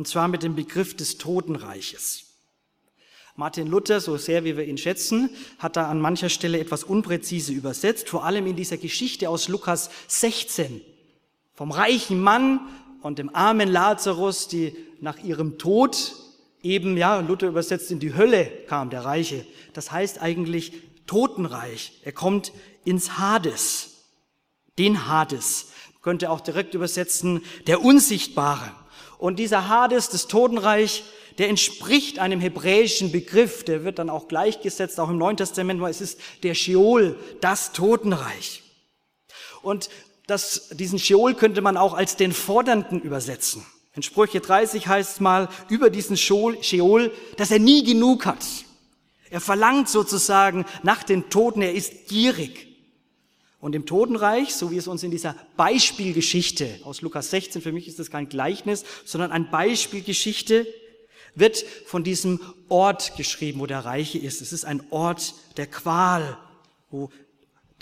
Und 0.00 0.08
zwar 0.08 0.28
mit 0.28 0.42
dem 0.42 0.54
Begriff 0.54 0.96
des 0.96 1.18
Totenreiches. 1.18 2.22
Martin 3.36 3.66
Luther, 3.66 4.00
so 4.00 4.16
sehr 4.16 4.44
wie 4.44 4.56
wir 4.56 4.64
ihn 4.64 4.78
schätzen, 4.78 5.28
hat 5.58 5.76
da 5.76 5.90
an 5.90 6.00
mancher 6.00 6.30
Stelle 6.30 6.58
etwas 6.58 6.84
unpräzise 6.84 7.52
übersetzt, 7.52 8.08
vor 8.08 8.24
allem 8.24 8.46
in 8.46 8.56
dieser 8.56 8.78
Geschichte 8.78 9.28
aus 9.28 9.48
Lukas 9.48 9.90
16 10.08 10.80
vom 11.52 11.70
reichen 11.70 12.18
Mann 12.18 12.60
und 13.02 13.18
dem 13.18 13.34
armen 13.34 13.70
Lazarus, 13.70 14.48
die 14.48 14.74
nach 15.02 15.18
ihrem 15.18 15.58
Tod 15.58 16.14
eben, 16.62 16.96
ja, 16.96 17.20
Luther 17.20 17.48
übersetzt 17.48 17.90
in 17.90 18.00
die 18.00 18.14
Hölle 18.14 18.46
kam, 18.68 18.88
der 18.88 19.04
Reiche. 19.04 19.44
Das 19.74 19.92
heißt 19.92 20.22
eigentlich 20.22 20.72
Totenreich. 21.06 22.00
Er 22.04 22.12
kommt 22.12 22.52
ins 22.86 23.18
Hades. 23.18 24.06
Den 24.78 25.08
Hades. 25.08 25.72
könnte 26.00 26.30
auch 26.30 26.40
direkt 26.40 26.72
übersetzen, 26.72 27.42
der 27.66 27.82
Unsichtbare. 27.82 28.79
Und 29.20 29.38
dieser 29.38 29.68
Hades, 29.68 30.08
das 30.08 30.28
Totenreich, 30.28 31.04
der 31.36 31.50
entspricht 31.50 32.18
einem 32.18 32.40
hebräischen 32.40 33.12
Begriff, 33.12 33.64
der 33.64 33.84
wird 33.84 33.98
dann 33.98 34.08
auch 34.08 34.28
gleichgesetzt, 34.28 34.98
auch 34.98 35.10
im 35.10 35.18
Neuen 35.18 35.36
Testament, 35.36 35.78
weil 35.82 35.90
es 35.90 36.00
ist 36.00 36.18
der 36.42 36.54
Sheol, 36.54 37.18
das 37.42 37.72
Totenreich. 37.72 38.62
Und 39.60 39.90
das, 40.26 40.70
diesen 40.70 40.98
Sheol 40.98 41.34
könnte 41.34 41.60
man 41.60 41.76
auch 41.76 41.92
als 41.92 42.16
den 42.16 42.32
Fordernden 42.32 42.98
übersetzen. 43.02 43.66
In 43.94 44.02
Sprüche 44.02 44.40
30 44.40 44.86
heißt 44.86 45.14
es 45.14 45.20
mal 45.20 45.50
über 45.68 45.90
diesen 45.90 46.16
Sheol, 46.16 47.12
dass 47.36 47.50
er 47.50 47.58
nie 47.58 47.84
genug 47.84 48.24
hat. 48.24 48.44
Er 49.28 49.42
verlangt 49.42 49.90
sozusagen 49.90 50.64
nach 50.82 51.02
den 51.02 51.28
Toten, 51.28 51.60
er 51.60 51.74
ist 51.74 52.08
gierig. 52.08 52.69
Und 53.60 53.74
im 53.74 53.84
Totenreich, 53.84 54.54
so 54.54 54.70
wie 54.70 54.78
es 54.78 54.88
uns 54.88 55.02
in 55.02 55.10
dieser 55.10 55.36
Beispielgeschichte 55.56 56.80
aus 56.84 57.02
Lukas 57.02 57.30
16, 57.30 57.60
für 57.60 57.72
mich 57.72 57.86
ist 57.86 57.98
das 57.98 58.10
kein 58.10 58.28
Gleichnis, 58.28 58.84
sondern 59.04 59.32
eine 59.32 59.44
Beispielgeschichte, 59.44 60.66
wird 61.34 61.58
von 61.86 62.02
diesem 62.02 62.40
Ort 62.68 63.16
geschrieben, 63.16 63.60
wo 63.60 63.66
der 63.66 63.84
Reiche 63.84 64.18
ist. 64.18 64.40
Es 64.40 64.52
ist 64.52 64.64
ein 64.64 64.82
Ort 64.90 65.34
der 65.56 65.66
Qual, 65.66 66.38
wo 66.90 67.10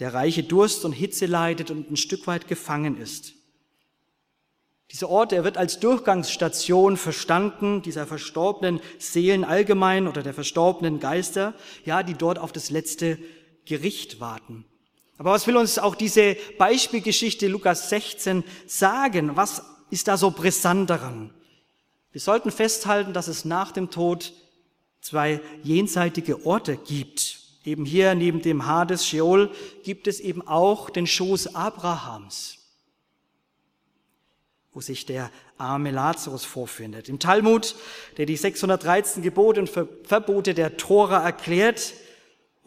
der 0.00 0.12
Reiche 0.12 0.42
Durst 0.42 0.84
und 0.84 0.92
Hitze 0.92 1.26
leidet 1.26 1.70
und 1.70 1.90
ein 1.90 1.96
Stück 1.96 2.26
weit 2.26 2.48
gefangen 2.48 3.00
ist. 3.00 3.34
Dieser 4.90 5.08
Ort, 5.10 5.32
er 5.32 5.44
wird 5.44 5.58
als 5.58 5.80
Durchgangsstation 5.80 6.96
verstanden, 6.96 7.82
dieser 7.82 8.06
verstorbenen 8.06 8.80
Seelen 8.98 9.44
allgemein 9.44 10.08
oder 10.08 10.22
der 10.22 10.34
verstorbenen 10.34 10.98
Geister, 10.98 11.54
ja, 11.84 12.02
die 12.02 12.14
dort 12.14 12.38
auf 12.38 12.52
das 12.52 12.70
letzte 12.70 13.18
Gericht 13.66 14.18
warten. 14.18 14.64
Aber 15.18 15.32
was 15.32 15.46
will 15.46 15.56
uns 15.56 15.78
auch 15.78 15.94
diese 15.94 16.36
Beispielgeschichte 16.56 17.48
Lukas 17.48 17.90
16 17.90 18.44
sagen? 18.66 19.36
Was 19.36 19.62
ist 19.90 20.08
da 20.08 20.16
so 20.16 20.30
brisant 20.30 20.88
daran? 20.88 21.34
Wir 22.12 22.20
sollten 22.20 22.50
festhalten, 22.50 23.12
dass 23.12 23.28
es 23.28 23.44
nach 23.44 23.72
dem 23.72 23.90
Tod 23.90 24.32
zwei 25.00 25.40
jenseitige 25.62 26.46
Orte 26.46 26.76
gibt. 26.76 27.40
Eben 27.64 27.84
hier 27.84 28.14
neben 28.14 28.40
dem 28.40 28.64
Hades 28.66 29.06
Sheol 29.06 29.50
gibt 29.82 30.06
es 30.06 30.20
eben 30.20 30.46
auch 30.46 30.88
den 30.88 31.06
Schoß 31.06 31.54
Abrahams 31.54 32.58
wo 34.78 34.80
sich 34.80 35.06
der 35.06 35.32
arme 35.56 35.90
Lazarus 35.90 36.44
vorfindet. 36.44 37.08
Im 37.08 37.18
Talmud, 37.18 37.74
der 38.16 38.26
die 38.26 38.36
613 38.36 39.24
Gebote 39.24 39.58
und 39.58 39.68
Verbote 39.68 40.54
der 40.54 40.76
Tora 40.76 41.24
erklärt 41.24 41.94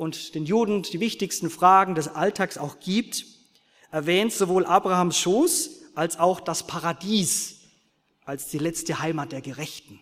und 0.02 0.34
den 0.34 0.48
Juden 0.48 0.82
die 0.82 1.00
wichtigsten 1.00 1.52
Fragen 1.52 1.94
des 1.94 2.08
Alltags 2.08 2.58
auch 2.58 2.80
gibt, 2.80 3.24
erwähnt 3.92 4.34
sowohl 4.34 4.66
Abrahams 4.66 5.20
Schoß 5.20 5.92
als 5.94 6.18
auch 6.18 6.40
das 6.40 6.66
Paradies 6.66 7.60
als 8.26 8.48
die 8.48 8.58
letzte 8.58 9.00
Heimat 9.00 9.32
der 9.32 9.42
Gerechten. 9.42 10.00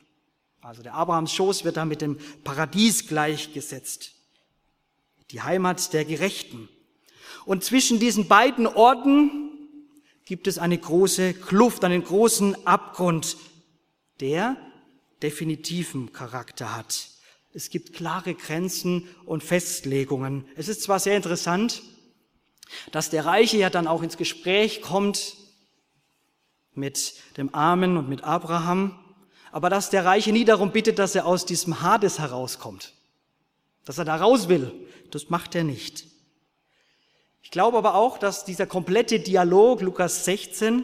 Also 0.61 0.83
der 0.83 0.93
Abrahams 0.93 1.33
Schoß 1.33 1.65
wird 1.65 1.75
da 1.75 1.83
mit 1.83 1.99
dem 1.99 2.17
Paradies 2.45 3.07
gleichgesetzt. 3.07 4.13
Die 5.31 5.41
Heimat 5.41 5.91
der 5.91 6.05
Gerechten. 6.05 6.69
Und 7.43 7.65
zwischen 7.65 7.99
diesen 7.99 8.29
beiden 8.29 8.67
Orten 8.67 9.51
gibt 10.23 10.47
es 10.47 10.59
eine 10.59 10.77
große 10.77 11.33
Kluft, 11.33 11.83
einen 11.83 12.05
großen 12.05 12.65
Abgrund, 12.65 13.35
der 14.21 14.55
definitiven 15.21 16.13
Charakter 16.13 16.77
hat. 16.77 17.18
Es 17.53 17.69
gibt 17.69 17.93
klare 17.93 18.35
Grenzen 18.35 19.07
und 19.25 19.43
Festlegungen. 19.43 20.45
Es 20.55 20.67
ist 20.67 20.83
zwar 20.83 20.99
sehr 20.99 21.17
interessant, 21.17 21.81
dass 22.91 23.09
der 23.09 23.25
Reiche 23.25 23.57
ja 23.57 23.69
dann 23.69 23.87
auch 23.87 24.03
ins 24.03 24.17
Gespräch 24.17 24.81
kommt 24.81 25.35
mit 26.73 27.15
dem 27.37 27.53
Armen 27.55 27.97
und 27.97 28.07
mit 28.07 28.23
Abraham, 28.23 28.99
aber 29.51 29.69
dass 29.69 29.89
der 29.89 30.05
Reiche 30.05 30.31
nie 30.31 30.45
darum 30.45 30.71
bittet, 30.71 30.99
dass 30.99 31.15
er 31.15 31.25
aus 31.25 31.45
diesem 31.45 31.81
Hades 31.81 32.19
herauskommt, 32.19 32.93
dass 33.83 33.97
er 33.97 34.05
da 34.05 34.15
raus 34.15 34.47
will. 34.47 34.71
Das 35.09 35.29
macht 35.29 35.55
er 35.55 35.63
nicht. 35.63 36.05
Ich 37.41 37.49
glaube 37.49 37.79
aber 37.79 37.95
auch, 37.95 38.19
dass 38.19 38.45
dieser 38.45 38.67
komplette 38.67 39.19
Dialog, 39.19 39.81
Lukas 39.81 40.23
16, 40.25 40.83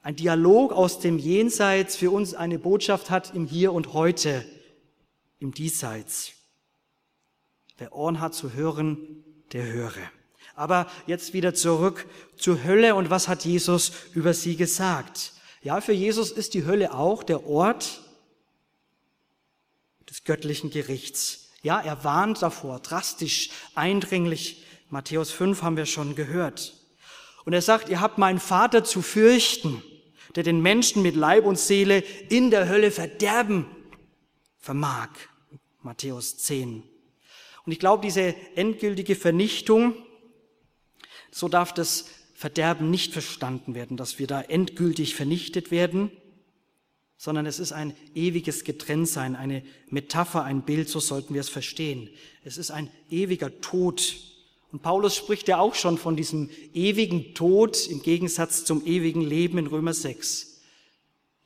ein 0.00 0.14
Dialog 0.14 0.72
aus 0.72 1.00
dem 1.00 1.18
Jenseits 1.18 1.96
für 1.96 2.12
uns 2.12 2.34
eine 2.34 2.60
Botschaft 2.60 3.10
hat 3.10 3.34
im 3.34 3.46
Hier 3.46 3.72
und 3.72 3.92
Heute, 3.94 4.44
im 5.38 5.52
Diesseits. 5.52 6.32
Wer 7.76 7.92
Ohren 7.94 8.20
hat 8.20 8.34
zu 8.34 8.52
hören, 8.54 9.24
der 9.52 9.64
höre. 9.66 10.10
Aber 10.54 10.90
jetzt 11.06 11.32
wieder 11.32 11.54
zurück 11.54 12.06
zur 12.36 12.64
Hölle 12.64 12.96
und 12.96 13.10
was 13.10 13.28
hat 13.28 13.44
Jesus 13.44 13.92
über 14.12 14.34
sie 14.34 14.56
gesagt? 14.56 15.32
Ja, 15.62 15.80
für 15.80 15.92
Jesus 15.92 16.30
ist 16.32 16.54
die 16.54 16.64
Hölle 16.64 16.92
auch 16.92 17.22
der 17.22 17.46
Ort 17.46 18.02
des 20.08 20.24
göttlichen 20.24 20.70
Gerichts. 20.70 21.50
Ja, 21.62 21.80
er 21.80 22.02
warnt 22.02 22.42
davor, 22.42 22.80
drastisch, 22.80 23.50
eindringlich. 23.74 24.64
Matthäus 24.90 25.30
5 25.30 25.62
haben 25.62 25.76
wir 25.76 25.86
schon 25.86 26.14
gehört. 26.14 26.74
Und 27.44 27.52
er 27.52 27.62
sagt, 27.62 27.88
ihr 27.88 28.00
habt 28.00 28.18
meinen 28.18 28.40
Vater 28.40 28.84
zu 28.84 29.02
fürchten, 29.02 29.82
der 30.34 30.42
den 30.42 30.60
Menschen 30.60 31.02
mit 31.02 31.14
Leib 31.14 31.44
und 31.44 31.58
Seele 31.58 32.00
in 32.28 32.50
der 32.50 32.68
Hölle 32.68 32.90
verderben 32.90 33.66
vermag. 34.58 35.10
Matthäus 35.82 36.36
10. 36.38 36.82
Und 37.64 37.72
ich 37.72 37.78
glaube, 37.78 38.04
diese 38.04 38.34
endgültige 38.56 39.14
Vernichtung, 39.14 39.94
so 41.30 41.48
darf 41.48 41.72
das 41.72 42.06
Verderben 42.34 42.90
nicht 42.90 43.12
verstanden 43.12 43.74
werden, 43.74 43.96
dass 43.96 44.18
wir 44.18 44.26
da 44.26 44.40
endgültig 44.40 45.14
vernichtet 45.14 45.70
werden, 45.70 46.10
sondern 47.16 47.46
es 47.46 47.58
ist 47.58 47.72
ein 47.72 47.94
ewiges 48.14 48.62
Getrenntsein, 48.64 49.34
eine 49.34 49.64
Metapher, 49.88 50.44
ein 50.44 50.62
Bild, 50.62 50.88
so 50.88 51.00
sollten 51.00 51.34
wir 51.34 51.40
es 51.40 51.48
verstehen. 51.48 52.08
Es 52.44 52.56
ist 52.56 52.70
ein 52.70 52.90
ewiger 53.10 53.60
Tod. 53.60 54.16
Und 54.70 54.82
Paulus 54.82 55.16
spricht 55.16 55.48
ja 55.48 55.58
auch 55.58 55.74
schon 55.74 55.98
von 55.98 56.16
diesem 56.16 56.48
ewigen 56.74 57.34
Tod 57.34 57.88
im 57.88 58.02
Gegensatz 58.02 58.64
zum 58.64 58.86
ewigen 58.86 59.22
Leben 59.22 59.58
in 59.58 59.66
Römer 59.66 59.94
6. 59.94 60.47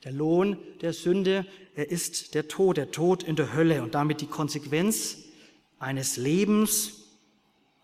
Der 0.03 0.11
Lohn 0.11 0.57
der 0.81 0.93
Sünde, 0.93 1.45
er 1.75 1.89
ist 1.89 2.35
der 2.35 2.47
Tod, 2.47 2.77
der 2.77 2.91
Tod 2.91 3.23
in 3.23 3.35
der 3.35 3.53
Hölle 3.53 3.81
und 3.81 3.95
damit 3.95 4.21
die 4.21 4.27
Konsequenz 4.27 5.17
eines 5.79 6.17
Lebens, 6.17 7.03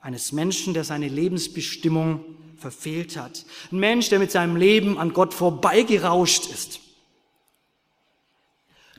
eines 0.02 0.32
Menschen, 0.32 0.74
der 0.74 0.84
seine 0.84 1.08
Lebensbestimmung 1.08 2.24
verfehlt 2.58 3.18
hat. 3.18 3.46
Ein 3.72 3.80
Mensch, 3.80 4.10
der 4.10 4.20
mit 4.20 4.32
seinem 4.32 4.56
Leben 4.56 4.98
an 4.98 5.14
Gott 5.14 5.34
vorbeigerauscht 5.34 6.48
ist. 6.52 6.82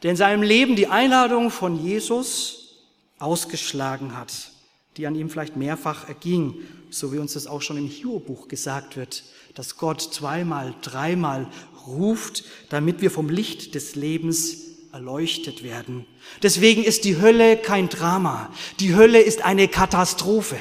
Der 0.03 0.13
in 0.13 0.17
seinem 0.17 0.43
Leben 0.43 0.77
die 0.77 0.87
Einladung 0.87 1.51
von 1.51 1.83
Jesus 1.83 2.79
ausgeschlagen 3.19 4.17
hat, 4.17 4.33
die 4.97 5.07
an 5.07 5.15
ihm 5.15 5.31
vielleicht 5.31 5.57
mehrfach 5.57 6.09
erging, 6.09 6.55
so 6.91 7.13
wie 7.13 7.19
uns 7.19 7.35
das 7.35 7.47
auch 7.47 7.63
schon 7.63 7.77
im 7.77 7.87
Hiob-Buch 7.87 8.49
gesagt 8.49 8.97
wird, 8.97 9.25
dass 9.55 9.77
Gott 9.77 10.01
zweimal, 10.03 10.75
dreimal 10.83 11.49
ruft, 11.87 12.45
damit 12.69 13.01
wir 13.01 13.11
vom 13.11 13.29
Licht 13.29 13.75
des 13.75 13.95
Lebens 13.95 14.71
erleuchtet 14.93 15.63
werden. 15.63 16.05
Deswegen 16.43 16.83
ist 16.83 17.05
die 17.05 17.21
Hölle 17.21 17.57
kein 17.57 17.89
Drama. 17.89 18.53
Die 18.81 18.95
Hölle 18.95 19.21
ist 19.21 19.43
eine 19.45 19.69
Katastrophe. 19.69 20.57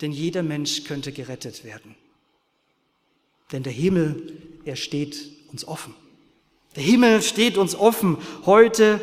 Denn 0.00 0.12
jeder 0.12 0.44
Mensch 0.44 0.84
könnte 0.84 1.10
gerettet 1.12 1.64
werden. 1.64 1.96
Denn 3.50 3.62
der 3.62 3.72
Himmel, 3.72 4.36
er 4.64 4.76
steht 4.76 5.30
uns 5.50 5.66
offen. 5.66 5.94
Der 6.76 6.82
Himmel 6.82 7.22
steht 7.22 7.56
uns 7.56 7.74
offen 7.74 8.18
heute 8.46 9.00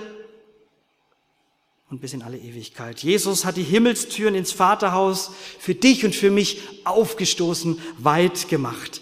und 1.89 2.01
bis 2.01 2.13
in 2.13 2.23
alle 2.23 2.37
Ewigkeit. 2.37 3.03
Jesus 3.03 3.45
hat 3.45 3.57
die 3.57 3.63
Himmelstüren 3.63 4.35
ins 4.35 4.51
Vaterhaus 4.51 5.31
für 5.59 5.75
dich 5.75 6.03
und 6.03 6.15
für 6.15 6.31
mich 6.31 6.61
aufgestoßen, 6.83 7.79
weit 7.99 8.49
gemacht. 8.49 9.01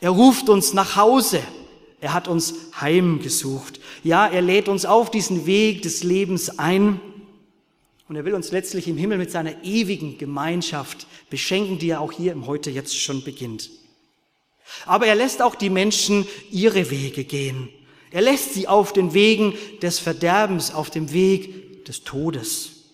Er 0.00 0.10
ruft 0.10 0.48
uns 0.48 0.72
nach 0.72 0.96
Hause. 0.96 1.42
Er 2.00 2.12
hat 2.14 2.28
uns 2.28 2.54
heimgesucht. 2.80 3.80
Ja, 4.02 4.26
er 4.26 4.42
lädt 4.42 4.68
uns 4.68 4.84
auf 4.84 5.10
diesen 5.10 5.46
Weg 5.46 5.82
des 5.82 6.02
Lebens 6.02 6.58
ein. 6.58 7.00
Und 8.08 8.16
er 8.16 8.24
will 8.24 8.34
uns 8.34 8.50
letztlich 8.50 8.88
im 8.88 8.96
Himmel 8.96 9.18
mit 9.18 9.30
seiner 9.30 9.62
ewigen 9.64 10.18
Gemeinschaft 10.18 11.06
beschenken, 11.30 11.78
die 11.78 11.90
er 11.90 12.00
auch 12.00 12.12
hier 12.12 12.32
im 12.32 12.46
Heute 12.46 12.70
jetzt 12.70 12.96
schon 12.98 13.22
beginnt. 13.22 13.70
Aber 14.86 15.06
er 15.06 15.14
lässt 15.14 15.42
auch 15.42 15.54
die 15.54 15.70
Menschen 15.70 16.26
ihre 16.50 16.90
Wege 16.90 17.24
gehen. 17.24 17.68
Er 18.10 18.22
lässt 18.22 18.54
sie 18.54 18.68
auf 18.68 18.92
den 18.92 19.14
Wegen 19.14 19.54
des 19.80 19.98
Verderbens, 19.98 20.74
auf 20.74 20.90
dem 20.90 21.12
Weg 21.12 21.61
des 21.88 22.04
Todes. 22.04 22.84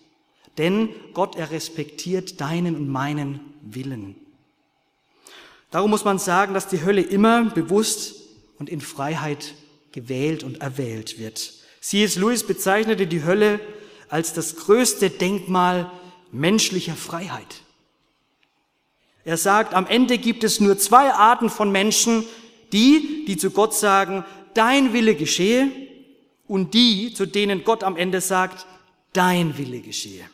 Denn 0.57 0.91
Gott, 1.15 1.37
er 1.37 1.51
respektiert 1.51 2.41
deinen 2.41 2.77
und 2.77 2.89
meinen 2.89 3.41
Willen. 3.63 4.17
Darum 5.71 5.91
muss 5.91 6.05
man 6.05 6.19
sagen, 6.19 6.55
dass 6.55 6.69
die 6.69 6.85
Hölle 6.85 7.03
immer 7.03 7.45
bewusst 7.45 8.17
und 8.59 8.69
in 8.69 8.81
Freiheit 8.81 9.55
gewählt 9.93 10.43
und 10.43 10.61
erwählt 10.61 11.19
wird. 11.19 11.53
C.S. 11.81 12.17
Lewis 12.17 12.45
bezeichnete 12.45 13.07
die 13.07 13.25
Hölle 13.25 13.61
als 14.09 14.33
das 14.33 14.57
größte 14.57 15.11
Denkmal 15.11 15.91
menschlicher 16.33 16.97
Freiheit. 16.97 17.63
Er 19.25 19.37
sagt, 19.37 19.75
am 19.75 19.87
Ende 19.87 20.19
gibt 20.19 20.43
es 20.43 20.61
nur 20.61 20.79
zwei 20.79 21.13
Arten 21.13 21.51
von 21.51 21.71
Menschen, 21.71 22.25
die, 22.73 23.25
die 23.27 23.37
zu 23.37 23.51
Gott 23.51 23.75
sagen, 23.75 24.25
dein 24.55 24.93
Wille 24.93 25.15
geschehe, 25.15 25.71
und 26.49 26.73
die, 26.73 27.13
zu 27.13 27.27
denen 27.27 27.63
Gott 27.63 27.85
am 27.85 27.97
Ende 27.97 28.21
sagt, 28.21 28.67
dein 29.13 29.57
Wille 29.59 29.81
geschehe. 29.81 30.25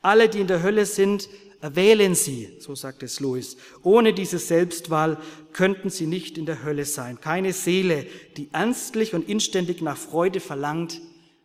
Alle, 0.00 0.28
die 0.28 0.40
in 0.40 0.46
der 0.46 0.62
Hölle 0.62 0.86
sind, 0.86 1.28
Erwählen 1.60 2.14
Sie, 2.14 2.56
so 2.60 2.76
sagt 2.76 3.02
es 3.02 3.18
Louis. 3.18 3.56
Ohne 3.82 4.14
diese 4.14 4.38
Selbstwahl 4.38 5.18
könnten 5.52 5.90
Sie 5.90 6.06
nicht 6.06 6.38
in 6.38 6.46
der 6.46 6.62
Hölle 6.62 6.84
sein. 6.84 7.20
Keine 7.20 7.52
Seele, 7.52 8.06
die 8.36 8.48
ernstlich 8.52 9.12
und 9.12 9.28
inständig 9.28 9.82
nach 9.82 9.96
Freude 9.96 10.38
verlangt, 10.38 11.00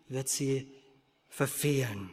wird 0.10 0.30
sie 0.30 0.68
verfehlen. 1.30 2.12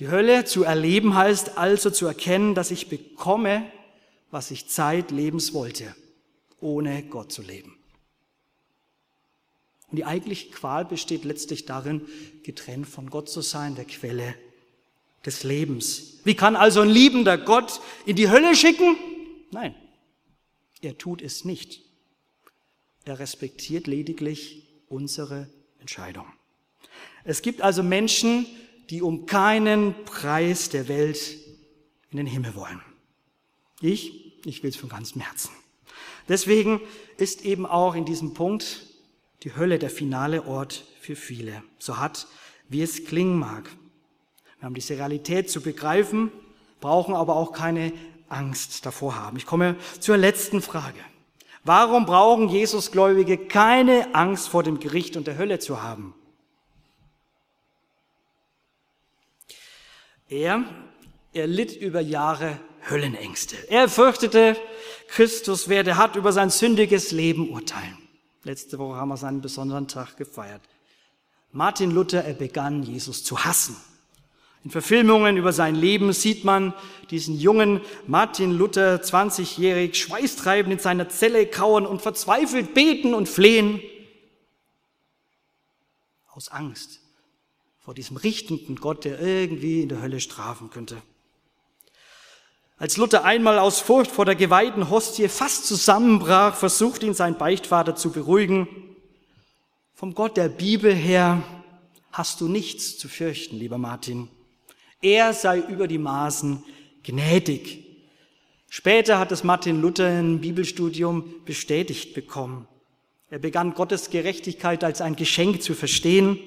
Die 0.00 0.08
Hölle 0.08 0.44
zu 0.46 0.64
erleben 0.64 1.14
heißt 1.14 1.56
also 1.58 1.90
zu 1.90 2.06
erkennen, 2.06 2.56
dass 2.56 2.72
ich 2.72 2.88
bekomme, 2.88 3.70
was 4.32 4.50
ich 4.50 4.68
zeitlebens 4.68 5.52
wollte, 5.52 5.94
ohne 6.60 7.04
Gott 7.04 7.30
zu 7.30 7.42
leben. 7.42 7.76
Und 9.90 9.96
die 9.96 10.04
eigentliche 10.04 10.50
Qual 10.50 10.84
besteht 10.84 11.24
letztlich 11.24 11.66
darin, 11.66 12.02
getrennt 12.42 12.86
von 12.86 13.10
Gott 13.10 13.28
zu 13.28 13.40
sein, 13.40 13.74
der 13.74 13.84
Quelle 13.84 14.34
des 15.24 15.42
Lebens. 15.42 16.18
Wie 16.24 16.34
kann 16.34 16.56
also 16.56 16.80
ein 16.80 16.88
liebender 16.88 17.36
Gott 17.36 17.80
in 18.06 18.16
die 18.16 18.30
Hölle 18.30 18.54
schicken? 18.54 18.96
Nein, 19.50 19.74
er 20.80 20.96
tut 20.96 21.22
es 21.22 21.44
nicht. 21.44 21.82
Er 23.04 23.18
respektiert 23.18 23.86
lediglich 23.86 24.68
unsere 24.88 25.48
Entscheidung. 25.80 26.26
Es 27.24 27.42
gibt 27.42 27.60
also 27.60 27.82
Menschen, 27.82 28.46
die 28.90 29.02
um 29.02 29.26
keinen 29.26 29.94
Preis 30.04 30.68
der 30.68 30.88
Welt 30.88 31.36
in 32.10 32.16
den 32.16 32.26
Himmel 32.26 32.54
wollen. 32.54 32.80
Ich, 33.80 34.44
ich 34.46 34.62
will 34.62 34.70
es 34.70 34.76
von 34.76 34.88
ganzem 34.88 35.20
Herzen. 35.20 35.50
Deswegen 36.28 36.80
ist 37.16 37.44
eben 37.44 37.66
auch 37.66 37.94
in 37.94 38.04
diesem 38.04 38.34
Punkt 38.34 38.86
die 39.42 39.56
Hölle 39.56 39.78
der 39.78 39.90
finale 39.90 40.46
Ort 40.46 40.84
für 41.00 41.16
viele. 41.16 41.62
So 41.78 41.98
hat, 41.98 42.26
wie 42.68 42.82
es 42.82 43.04
klingen 43.04 43.38
mag. 43.38 43.70
Wir 44.58 44.66
haben 44.66 44.74
diese 44.74 44.94
Realität 44.94 45.50
zu 45.50 45.60
begreifen, 45.62 46.30
brauchen 46.80 47.14
aber 47.14 47.36
auch 47.36 47.52
keine 47.52 47.92
Angst 48.28 48.84
davor 48.86 49.16
haben. 49.16 49.36
Ich 49.36 49.46
komme 49.46 49.76
zur 49.98 50.16
letzten 50.16 50.62
Frage. 50.62 50.98
Warum 51.64 52.06
brauchen 52.06 52.48
Jesusgläubige 52.48 53.36
keine 53.36 54.14
Angst 54.14 54.48
vor 54.48 54.62
dem 54.62 54.80
Gericht 54.80 55.16
und 55.16 55.26
der 55.26 55.36
Hölle 55.36 55.58
zu 55.58 55.82
haben? 55.82 56.14
Er, 60.28 60.64
er 61.32 61.46
litt 61.46 61.74
über 61.74 62.00
Jahre 62.00 62.58
Höllenängste. 62.88 63.56
Er 63.68 63.88
fürchtete, 63.88 64.56
Christus 65.08 65.68
werde 65.68 65.96
hart 65.96 66.16
über 66.16 66.32
sein 66.32 66.50
sündiges 66.50 67.10
Leben 67.10 67.50
urteilen. 67.50 67.99
Letzte 68.42 68.78
Woche 68.78 68.96
haben 68.96 69.10
wir 69.10 69.16
seinen 69.16 69.42
besonderen 69.42 69.86
Tag 69.86 70.16
gefeiert. 70.16 70.62
Martin 71.52 71.90
Luther, 71.90 72.24
er 72.24 72.34
begann 72.34 72.82
Jesus 72.82 73.22
zu 73.22 73.44
hassen. 73.44 73.76
In 74.62 74.70
Verfilmungen 74.70 75.36
über 75.36 75.52
sein 75.52 75.74
Leben 75.74 76.12
sieht 76.12 76.44
man 76.44 76.74
diesen 77.10 77.38
jungen 77.38 77.80
Martin 78.06 78.52
Luther, 78.52 79.02
20-jährig, 79.02 79.98
schweißtreibend 79.98 80.72
in 80.74 80.78
seiner 80.78 81.08
Zelle 81.08 81.46
kauern 81.46 81.86
und 81.86 82.02
verzweifelt 82.02 82.74
beten 82.74 83.14
und 83.14 83.28
flehen. 83.28 83.80
Aus 86.28 86.48
Angst 86.48 87.00
vor 87.80 87.94
diesem 87.94 88.18
richtenden 88.18 88.76
Gott, 88.76 89.04
der 89.04 89.20
irgendwie 89.20 89.82
in 89.82 89.88
der 89.88 90.02
Hölle 90.02 90.20
strafen 90.20 90.70
könnte. 90.70 91.02
Als 92.80 92.96
Luther 92.96 93.24
einmal 93.24 93.58
aus 93.58 93.78
Furcht 93.80 94.10
vor 94.10 94.24
der 94.24 94.36
geweihten 94.36 94.88
Hostie 94.88 95.28
fast 95.28 95.66
zusammenbrach, 95.66 96.56
versucht 96.56 97.02
ihn 97.02 97.12
sein 97.12 97.36
Beichtvater 97.36 97.94
zu 97.94 98.10
beruhigen. 98.10 98.66
Vom 99.94 100.14
Gott 100.14 100.38
der 100.38 100.48
Bibel 100.48 100.94
her 100.94 101.42
hast 102.10 102.40
du 102.40 102.48
nichts 102.48 102.96
zu 102.96 103.06
fürchten, 103.06 103.58
lieber 103.58 103.76
Martin. 103.76 104.28
Er 105.02 105.34
sei 105.34 105.58
über 105.58 105.88
die 105.88 105.98
Maßen 105.98 106.64
gnädig. 107.02 107.84
Später 108.70 109.18
hat 109.18 109.30
es 109.30 109.44
Martin 109.44 109.82
Luther 109.82 110.18
im 110.18 110.40
Bibelstudium 110.40 111.34
bestätigt 111.44 112.14
bekommen. 112.14 112.66
Er 113.28 113.40
begann 113.40 113.74
Gottes 113.74 114.08
Gerechtigkeit 114.08 114.84
als 114.84 115.02
ein 115.02 115.16
Geschenk 115.16 115.62
zu 115.62 115.74
verstehen, 115.74 116.38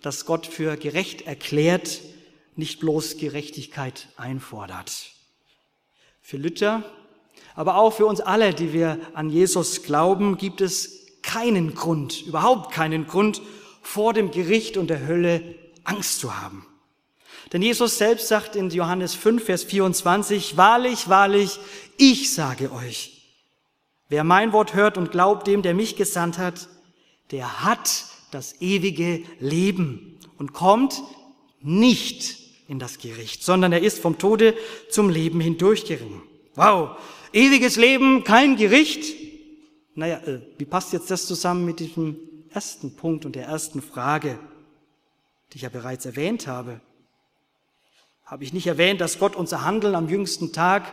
das 0.00 0.26
Gott 0.26 0.46
für 0.46 0.76
gerecht 0.76 1.22
erklärt, 1.22 2.02
nicht 2.54 2.78
bloß 2.78 3.16
Gerechtigkeit 3.16 4.06
einfordert 4.16 5.15
für 6.26 6.38
Luther, 6.38 6.82
aber 7.54 7.76
auch 7.76 7.92
für 7.92 8.04
uns 8.04 8.20
alle, 8.20 8.52
die 8.52 8.72
wir 8.72 8.98
an 9.14 9.30
Jesus 9.30 9.84
glauben, 9.84 10.36
gibt 10.36 10.60
es 10.60 11.06
keinen 11.22 11.76
Grund, 11.76 12.22
überhaupt 12.22 12.72
keinen 12.72 13.06
Grund, 13.06 13.40
vor 13.80 14.12
dem 14.12 14.32
Gericht 14.32 14.76
und 14.76 14.90
der 14.90 15.06
Hölle 15.06 15.54
Angst 15.84 16.18
zu 16.18 16.36
haben. 16.36 16.66
Denn 17.52 17.62
Jesus 17.62 17.98
selbst 17.98 18.26
sagt 18.26 18.56
in 18.56 18.70
Johannes 18.70 19.14
5, 19.14 19.44
Vers 19.44 19.62
24, 19.62 20.56
Wahrlich, 20.56 21.08
wahrlich, 21.08 21.60
ich 21.96 22.34
sage 22.34 22.72
euch, 22.72 23.22
wer 24.08 24.24
mein 24.24 24.52
Wort 24.52 24.74
hört 24.74 24.98
und 24.98 25.12
glaubt 25.12 25.46
dem, 25.46 25.62
der 25.62 25.74
mich 25.74 25.94
gesandt 25.94 26.38
hat, 26.38 26.68
der 27.30 27.62
hat 27.62 28.06
das 28.32 28.60
ewige 28.60 29.22
Leben 29.38 30.18
und 30.38 30.52
kommt 30.52 31.00
nicht 31.60 32.45
in 32.68 32.78
das 32.78 32.98
Gericht, 32.98 33.42
sondern 33.44 33.72
er 33.72 33.82
ist 33.82 34.00
vom 34.00 34.18
Tode 34.18 34.54
zum 34.90 35.08
Leben 35.08 35.40
hindurchgeringen. 35.40 36.22
Wow, 36.54 36.96
ewiges 37.32 37.76
Leben, 37.76 38.24
kein 38.24 38.56
Gericht. 38.56 39.14
Naja, 39.94 40.18
äh, 40.26 40.40
wie 40.58 40.64
passt 40.64 40.92
jetzt 40.92 41.10
das 41.10 41.26
zusammen 41.26 41.64
mit 41.64 41.80
diesem 41.80 42.18
ersten 42.50 42.96
Punkt 42.96 43.24
und 43.24 43.36
der 43.36 43.46
ersten 43.46 43.82
Frage, 43.82 44.38
die 45.52 45.56
ich 45.56 45.62
ja 45.62 45.68
bereits 45.68 46.06
erwähnt 46.06 46.46
habe? 46.46 46.80
Habe 48.24 48.42
ich 48.42 48.52
nicht 48.52 48.66
erwähnt, 48.66 49.00
dass 49.00 49.18
Gott 49.18 49.36
unser 49.36 49.64
Handeln 49.64 49.94
am 49.94 50.08
jüngsten 50.08 50.52
Tag 50.52 50.92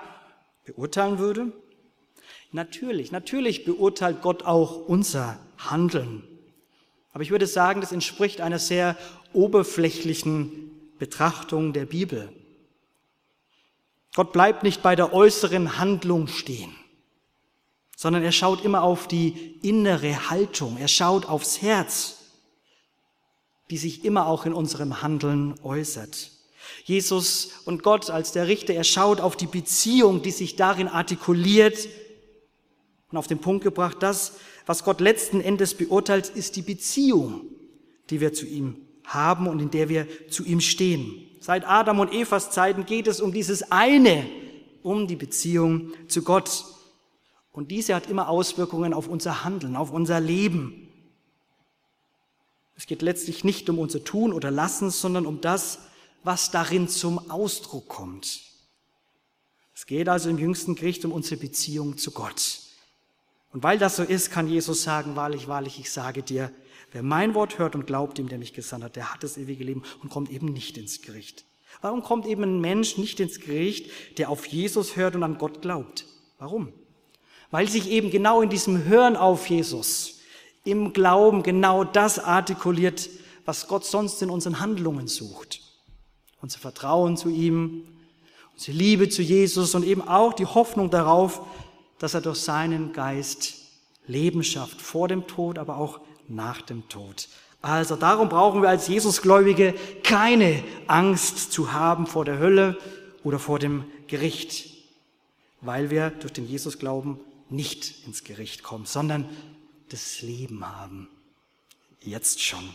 beurteilen 0.65 1.17
würde? 1.17 1.51
Natürlich, 2.51 3.11
natürlich 3.11 3.65
beurteilt 3.65 4.21
Gott 4.21 4.43
auch 4.43 4.87
unser 4.87 5.39
Handeln. 5.57 6.23
Aber 7.11 7.23
ich 7.23 7.31
würde 7.31 7.47
sagen, 7.47 7.81
das 7.81 7.91
entspricht 7.91 8.41
einer 8.41 8.59
sehr 8.59 8.95
oberflächlichen 9.33 10.72
Betrachtung 11.03 11.73
der 11.73 11.85
Bibel. 11.85 12.29
Gott 14.15 14.31
bleibt 14.31 14.63
nicht 14.63 14.81
bei 14.81 14.95
der 14.95 15.11
äußeren 15.11 15.77
Handlung 15.77 16.27
stehen, 16.29 16.73
sondern 17.97 18.23
er 18.23 18.31
schaut 18.31 18.63
immer 18.63 18.83
auf 18.83 19.09
die 19.09 19.59
innere 19.61 20.29
Haltung, 20.29 20.77
er 20.77 20.87
schaut 20.87 21.25
aufs 21.25 21.61
Herz, 21.61 22.19
die 23.69 23.75
sich 23.75 24.05
immer 24.05 24.27
auch 24.27 24.45
in 24.45 24.53
unserem 24.53 25.01
Handeln 25.01 25.55
äußert. 25.61 26.31
Jesus 26.85 27.51
und 27.65 27.83
Gott 27.83 28.09
als 28.09 28.31
der 28.31 28.47
Richter, 28.47 28.73
er 28.73 28.85
schaut 28.85 29.19
auf 29.19 29.35
die 29.35 29.47
Beziehung, 29.47 30.21
die 30.21 30.31
sich 30.31 30.55
darin 30.55 30.87
artikuliert 30.87 31.89
und 33.11 33.17
auf 33.17 33.27
den 33.27 33.39
Punkt 33.39 33.65
gebracht, 33.65 33.97
das, 33.99 34.37
was 34.65 34.85
Gott 34.85 35.01
letzten 35.01 35.41
Endes 35.41 35.73
beurteilt, 35.73 36.29
ist 36.29 36.55
die 36.55 36.61
Beziehung, 36.61 37.41
die 38.09 38.21
wir 38.21 38.31
zu 38.31 38.45
ihm 38.45 38.77
haben 39.05 39.47
und 39.47 39.59
in 39.59 39.71
der 39.71 39.89
wir 39.89 40.07
zu 40.29 40.43
ihm 40.43 40.61
stehen. 40.61 41.29
Seit 41.39 41.67
Adam 41.67 41.99
und 41.99 42.13
Evas 42.13 42.51
Zeiten 42.51 42.85
geht 42.85 43.07
es 43.07 43.19
um 43.19 43.33
dieses 43.33 43.71
eine, 43.71 44.25
um 44.81 45.07
die 45.07 45.15
Beziehung 45.15 45.91
zu 46.07 46.23
Gott. 46.23 46.65
Und 47.51 47.69
diese 47.69 47.95
hat 47.95 48.09
immer 48.09 48.29
Auswirkungen 48.29 48.93
auf 48.93 49.07
unser 49.07 49.43
Handeln, 49.43 49.75
auf 49.75 49.91
unser 49.91 50.19
Leben. 50.19 50.89
Es 52.75 52.87
geht 52.87 53.01
letztlich 53.01 53.43
nicht 53.43 53.69
um 53.69 53.77
unser 53.77 54.03
Tun 54.03 54.33
oder 54.33 54.51
Lassen, 54.51 54.89
sondern 54.89 55.25
um 55.25 55.41
das, 55.41 55.79
was 56.23 56.51
darin 56.51 56.87
zum 56.87 57.29
Ausdruck 57.29 57.87
kommt. 57.87 58.41
Es 59.75 59.85
geht 59.85 60.07
also 60.07 60.29
im 60.29 60.37
jüngsten 60.37 60.75
Gericht 60.75 61.03
um 61.05 61.11
unsere 61.11 61.39
Beziehung 61.39 61.97
zu 61.97 62.11
Gott. 62.11 62.59
Und 63.51 63.63
weil 63.63 63.77
das 63.77 63.97
so 63.97 64.03
ist, 64.03 64.31
kann 64.31 64.47
Jesus 64.47 64.83
sagen, 64.83 65.15
wahrlich, 65.15 65.47
wahrlich, 65.47 65.79
ich 65.79 65.91
sage 65.91 66.23
dir, 66.23 66.51
Wer 66.93 67.01
mein 67.01 67.33
Wort 67.33 67.57
hört 67.57 67.73
und 67.75 67.87
glaubt 67.87 68.19
dem, 68.19 68.29
der 68.29 68.37
mich 68.37 68.53
gesandt 68.53 68.85
hat, 68.85 68.95
der 68.95 69.11
hat 69.11 69.23
das 69.23 69.37
ewige 69.37 69.63
Leben 69.63 69.81
und 70.01 70.09
kommt 70.09 70.31
eben 70.31 70.53
nicht 70.53 70.77
ins 70.77 71.01
Gericht. 71.01 71.43
Warum 71.81 72.03
kommt 72.03 72.27
eben 72.27 72.43
ein 72.43 72.61
Mensch 72.61 72.97
nicht 72.97 73.19
ins 73.19 73.39
Gericht, 73.39 73.89
der 74.19 74.29
auf 74.29 74.45
Jesus 74.45 74.95
hört 74.95 75.15
und 75.15 75.23
an 75.23 75.39
Gott 75.39 75.63
glaubt? 75.63 76.05
Warum? 76.37 76.71
Weil 77.49 77.67
sich 77.67 77.89
eben 77.89 78.11
genau 78.11 78.41
in 78.41 78.49
diesem 78.49 78.85
Hören 78.85 79.15
auf 79.15 79.49
Jesus, 79.49 80.19
im 80.63 80.93
Glauben 80.93 81.41
genau 81.41 81.83
das 81.83 82.19
artikuliert, 82.19 83.09
was 83.43 83.67
Gott 83.67 83.85
sonst 83.85 84.21
in 84.21 84.29
unseren 84.29 84.59
Handlungen 84.59 85.07
sucht. 85.07 85.61
Unser 86.41 86.59
Vertrauen 86.59 87.17
zu 87.17 87.29
ihm, 87.29 87.87
unsere 88.53 88.77
Liebe 88.77 89.09
zu 89.09 89.23
Jesus 89.23 89.73
und 89.73 89.83
eben 89.83 90.01
auch 90.01 90.33
die 90.33 90.45
Hoffnung 90.45 90.91
darauf, 90.91 91.41
dass 91.97 92.13
er 92.13 92.21
durch 92.21 92.37
seinen 92.37 92.93
Geist 92.93 93.55
Leben 94.05 94.43
schafft, 94.43 94.81
vor 94.81 95.07
dem 95.07 95.25
Tod, 95.25 95.57
aber 95.57 95.77
auch 95.77 95.99
nach 96.27 96.61
dem 96.61 96.87
Tod. 96.89 97.27
Also 97.61 97.95
darum 97.95 98.27
brauchen 98.27 98.61
wir 98.61 98.69
als 98.69 98.87
Jesusgläubige 98.87 99.73
keine 100.03 100.63
Angst 100.87 101.53
zu 101.53 101.71
haben 101.71 102.07
vor 102.07 102.25
der 102.25 102.39
Hölle 102.39 102.77
oder 103.23 103.39
vor 103.39 103.57
dem 103.57 103.85
Gericht, 104.07 104.69
weil 105.61 105.89
wir 105.89 106.09
durch 106.09 106.33
den 106.33 106.47
Jesusglauben 106.47 107.19
nicht 107.49 108.05
ins 108.05 108.25
Gericht 108.25 108.63
kommen, 108.63 108.85
sondern 108.85 109.29
das 109.89 110.21
Leben 110.21 110.67
haben. 110.67 111.07
Jetzt 112.01 112.41
schon. 112.41 112.67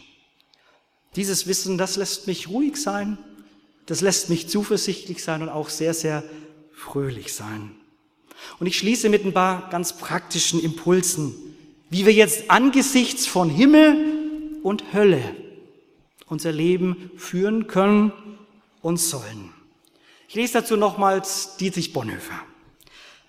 Dieses 1.17 1.47
Wissen, 1.47 1.77
das 1.77 1.97
lässt 1.97 2.27
mich 2.27 2.49
ruhig 2.49 2.77
sein, 2.77 3.19
das 3.85 4.01
lässt 4.01 4.31
mich 4.31 4.49
zuversichtlich 4.49 5.23
sein 5.23 5.43
und 5.43 5.49
auch 5.49 5.69
sehr, 5.69 5.93
sehr 5.93 6.23
fröhlich 6.73 7.35
sein. 7.35 7.75
Und 8.59 8.67
ich 8.67 8.79
schließe 8.79 9.09
mit 9.09 9.25
ein 9.25 9.35
paar 9.35 9.69
ganz 9.69 9.99
praktischen 9.99 10.61
Impulsen 10.61 11.35
wie 11.91 12.07
wir 12.07 12.13
jetzt 12.13 12.51
angesichts 12.51 13.27
von 13.27 13.51
Himmel 13.51 14.61
und 14.63 14.93
Hölle 14.93 15.23
unser 16.27 16.53
Leben 16.53 17.11
führen 17.17 17.67
können 17.67 18.13
und 18.83 18.99
sollen. 18.99 19.53
Ich 20.29 20.35
lese 20.35 20.55
dazu 20.55 20.77
nochmals 20.77 21.57
Dietrich 21.57 21.93
Bonhoeffer. 21.93 22.43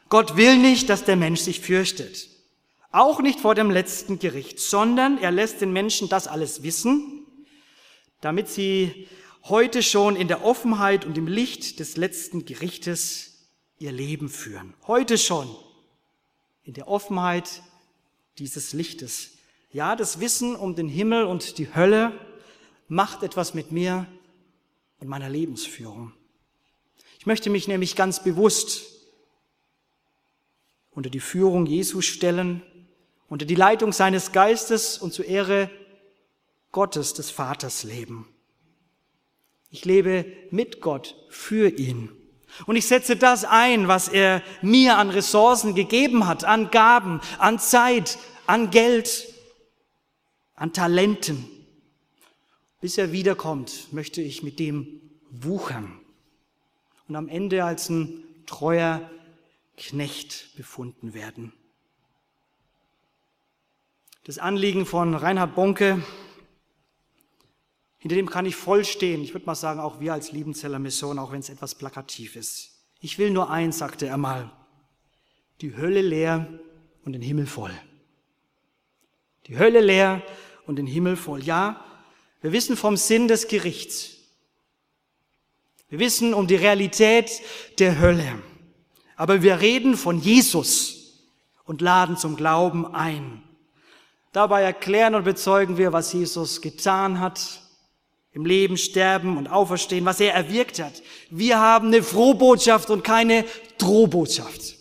Gott 0.10 0.36
will 0.36 0.58
nicht, 0.58 0.90
dass 0.90 1.06
der 1.06 1.16
Mensch 1.16 1.40
sich 1.42 1.62
fürchtet. 1.62 2.28
Auch 2.92 3.22
nicht 3.22 3.40
vor 3.40 3.56
dem 3.56 3.70
letzten 3.70 4.20
Gericht, 4.20 4.60
sondern 4.60 5.18
er 5.20 5.32
lässt 5.32 5.62
den 5.62 5.72
Menschen 5.72 6.10
das 6.10 6.28
alles 6.28 6.64
wissen, 6.64 7.26
damit 8.20 8.50
sie 8.50 9.08
heute 9.44 9.84
schon 9.84 10.16
in 10.16 10.28
der 10.28 10.44
Offenheit 10.44 11.06
und 11.06 11.18
im 11.18 11.28
Licht 11.28 11.80
des 11.80 11.96
letzten 11.96 12.46
Gerichtes 12.46 13.48
ihr 13.78 13.92
Leben 13.92 14.28
führen. 14.28 14.74
Heute 14.88 15.18
schon 15.18 15.48
in 16.64 16.74
der 16.74 16.88
Offenheit 16.88 17.62
dieses 18.40 18.74
Lichtes. 18.74 19.32
Ja, 19.72 19.96
das 19.96 20.20
Wissen 20.20 20.56
um 20.56 20.76
den 20.76 20.88
Himmel 20.88 21.26
und 21.26 21.58
die 21.58 21.74
Hölle 21.76 22.14
macht 22.88 23.24
etwas 23.24 23.54
mit 23.54 23.72
mir 23.72 24.08
und 25.00 25.08
meiner 25.08 25.30
Lebensführung. 25.30 26.14
Ich 27.20 27.26
möchte 27.26 27.50
mich 27.50 27.68
nämlich 27.68 27.96
ganz 27.96 28.24
bewusst 28.24 28.86
unter 30.92 31.10
die 31.10 31.20
Führung 31.20 31.66
Jesu 31.66 32.02
stellen, 32.02 32.64
unter 33.28 33.46
die 33.46 33.56
Leitung 33.56 33.94
seines 33.94 34.32
Geistes 34.32 34.98
und 34.98 35.14
zur 35.14 35.26
Ehre 35.26 35.70
Gottes 36.72 37.14
des 37.14 37.30
Vaters 37.30 37.84
leben. 37.84 38.28
Ich 39.70 39.86
lebe 39.86 40.26
mit 40.50 40.82
Gott 40.82 41.16
für 41.30 41.70
ihn. 41.70 42.10
Und 42.66 42.76
ich 42.76 42.88
setze 42.88 43.16
das 43.16 43.46
ein, 43.46 43.88
was 43.88 44.08
er 44.08 44.42
mir 44.62 44.98
an 44.98 45.10
Ressourcen 45.10 45.76
gegeben 45.76 46.28
hat, 46.28 46.44
an 46.44 46.72
Gaben, 46.72 47.22
an 47.38 47.60
Zeit, 47.60 48.18
an 48.46 48.72
Geld, 48.72 49.34
an 50.56 50.74
Talenten. 50.74 51.46
Bis 52.82 52.98
er 52.98 53.12
wiederkommt, 53.12 53.92
möchte 53.92 54.22
ich 54.22 54.44
mit 54.44 54.60
dem 54.60 55.02
wuchern 55.30 56.00
und 57.08 57.16
am 57.16 57.28
Ende 57.28 57.64
als 57.64 57.90
ein 57.90 58.24
treuer 58.46 59.10
Knecht 59.78 60.56
befunden 60.56 61.14
werden. 61.14 61.54
Das 64.26 64.38
Anliegen 64.38 64.86
von 64.86 65.16
Reinhard 65.16 65.56
Bonke, 65.56 66.04
hinter 68.00 68.16
dem 68.16 68.30
kann 68.30 68.46
ich 68.46 68.56
voll 68.56 68.86
stehen. 68.86 69.22
Ich 69.22 69.34
würde 69.34 69.46
mal 69.46 69.56
sagen, 69.56 69.80
auch 69.80 70.00
wir 70.00 70.14
als 70.14 70.32
Liebenzeller 70.32 70.80
Mission, 70.80 71.20
auch 71.20 71.32
wenn 71.32 71.42
es 71.42 71.50
etwas 71.50 71.76
plakativ 71.76 72.36
ist. 72.36 72.72
Ich 73.02 73.20
will 73.20 73.30
nur 73.30 73.50
eins, 73.50 73.78
sagte 73.78 74.08
er 74.08 74.18
mal. 74.18 74.52
Die 75.62 75.76
Hölle 75.76 76.02
leer 76.02 76.48
und 77.04 77.14
den 77.14 77.22
Himmel 77.22 77.46
voll. 77.46 77.74
Die 79.48 79.58
Hölle 79.58 79.82
leer 79.82 80.22
und 80.66 80.78
den 80.78 80.88
Himmel 80.88 81.18
voll. 81.18 81.44
Ja, 81.44 81.84
wir 82.42 82.54
wissen 82.54 82.78
vom 82.78 82.96
Sinn 82.96 83.28
des 83.28 83.48
Gerichts. 83.48 84.16
Wir 85.90 86.00
wissen 86.00 86.34
um 86.34 86.48
die 86.48 86.56
Realität 86.56 87.42
der 87.80 88.00
Hölle. 88.00 88.42
Aber 89.18 89.42
wir 89.42 89.60
reden 89.60 89.98
von 89.98 90.20
Jesus 90.20 91.20
und 91.66 91.82
laden 91.82 92.16
zum 92.16 92.38
Glauben 92.38 92.94
ein. 92.94 93.44
Dabei 94.32 94.62
erklären 94.62 95.16
und 95.16 95.24
bezeugen 95.26 95.78
wir, 95.78 95.92
was 95.92 96.14
Jesus 96.14 96.62
getan 96.62 97.20
hat, 97.20 97.62
im 98.40 98.46
Leben 98.46 98.78
sterben 98.78 99.36
und 99.36 99.48
auferstehen, 99.48 100.06
was 100.06 100.22
er 100.22 100.34
erwirkt 100.34 100.80
hat. 100.80 101.04
Wir 101.30 101.60
haben 101.60 101.88
eine 101.88 102.02
Frohbotschaft 102.02 102.90
und 102.90 103.04
keine 103.04 103.44
Drohbotschaft. 103.78 104.78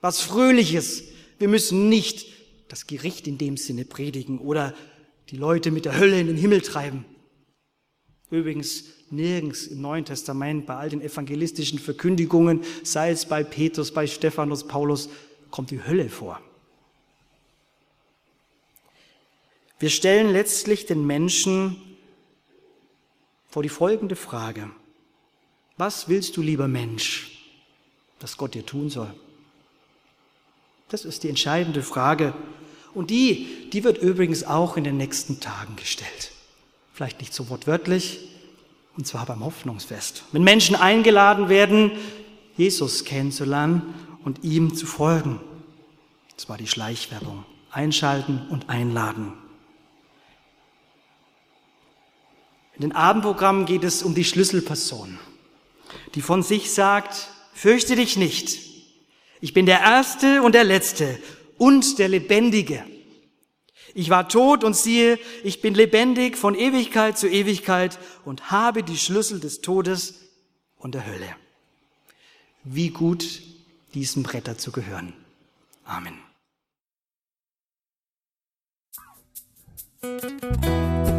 Was 0.00 0.22
Fröhliches. 0.22 1.04
Wir 1.38 1.48
müssen 1.48 1.90
nicht 1.90 2.24
das 2.68 2.86
Gericht 2.86 3.28
in 3.28 3.36
dem 3.36 3.58
Sinne 3.58 3.84
predigen 3.84 4.38
oder 4.38 4.72
die 5.28 5.36
Leute 5.36 5.70
mit 5.70 5.84
der 5.84 5.98
Hölle 5.98 6.18
in 6.18 6.28
den 6.28 6.38
Himmel 6.38 6.62
treiben. 6.62 7.04
Übrigens, 8.30 8.84
nirgends 9.10 9.66
im 9.66 9.82
Neuen 9.82 10.06
Testament, 10.06 10.64
bei 10.64 10.76
all 10.76 10.88
den 10.88 11.02
evangelistischen 11.02 11.78
Verkündigungen, 11.78 12.62
sei 12.84 13.10
es 13.10 13.26
bei 13.26 13.44
Petrus, 13.44 13.92
bei 13.92 14.06
Stephanus, 14.06 14.66
Paulus, 14.66 15.10
kommt 15.50 15.70
die 15.70 15.84
Hölle 15.84 16.08
vor. 16.08 16.40
Wir 19.78 19.90
stellen 19.90 20.32
letztlich 20.32 20.86
den 20.86 21.06
Menschen 21.06 21.93
vor 23.54 23.62
die 23.62 23.68
folgende 23.68 24.16
Frage. 24.16 24.68
Was 25.76 26.08
willst 26.08 26.36
du, 26.36 26.42
lieber 26.42 26.66
Mensch, 26.66 27.38
dass 28.18 28.36
Gott 28.36 28.54
dir 28.54 28.66
tun 28.66 28.90
soll? 28.90 29.14
Das 30.88 31.04
ist 31.04 31.22
die 31.22 31.28
entscheidende 31.28 31.84
Frage. 31.84 32.34
Und 32.94 33.10
die, 33.10 33.70
die 33.72 33.84
wird 33.84 33.98
übrigens 33.98 34.42
auch 34.42 34.76
in 34.76 34.82
den 34.82 34.96
nächsten 34.96 35.38
Tagen 35.38 35.76
gestellt. 35.76 36.32
Vielleicht 36.92 37.20
nicht 37.20 37.32
so 37.32 37.48
wortwörtlich, 37.48 38.28
und 38.96 39.06
zwar 39.06 39.24
beim 39.24 39.44
Hoffnungsfest. 39.44 40.24
Wenn 40.32 40.42
Menschen 40.42 40.74
eingeladen 40.74 41.48
werden, 41.48 41.92
Jesus 42.56 43.04
kennenzulernen 43.04 43.94
und 44.24 44.42
ihm 44.42 44.74
zu 44.74 44.84
folgen. 44.84 45.38
Das 46.34 46.48
war 46.48 46.58
die 46.58 46.66
Schleichwerbung. 46.66 47.44
Einschalten 47.70 48.48
und 48.50 48.68
einladen. 48.68 49.32
In 52.76 52.82
den 52.82 52.92
Abendprogrammen 52.92 53.66
geht 53.66 53.84
es 53.84 54.02
um 54.02 54.14
die 54.14 54.24
Schlüsselperson, 54.24 55.18
die 56.14 56.22
von 56.22 56.42
sich 56.42 56.72
sagt, 56.72 57.28
fürchte 57.52 57.94
dich 57.96 58.16
nicht. 58.16 58.58
Ich 59.40 59.52
bin 59.52 59.66
der 59.66 59.80
Erste 59.80 60.42
und 60.42 60.54
der 60.54 60.64
Letzte 60.64 61.18
und 61.56 61.98
der 61.98 62.08
Lebendige. 62.08 62.84
Ich 63.94 64.10
war 64.10 64.28
tot 64.28 64.64
und 64.64 64.74
siehe, 64.74 65.20
ich 65.44 65.60
bin 65.60 65.74
lebendig 65.74 66.36
von 66.36 66.56
Ewigkeit 66.56 67.16
zu 67.16 67.28
Ewigkeit 67.28 67.98
und 68.24 68.50
habe 68.50 68.82
die 68.82 68.98
Schlüssel 68.98 69.38
des 69.38 69.60
Todes 69.60 70.14
und 70.76 70.96
der 70.96 71.06
Hölle. 71.06 71.36
Wie 72.64 72.90
gut, 72.90 73.40
diesem 73.94 74.24
Bretter 74.24 74.58
zu 74.58 74.72
gehören. 74.72 75.12
Amen. 75.84 76.18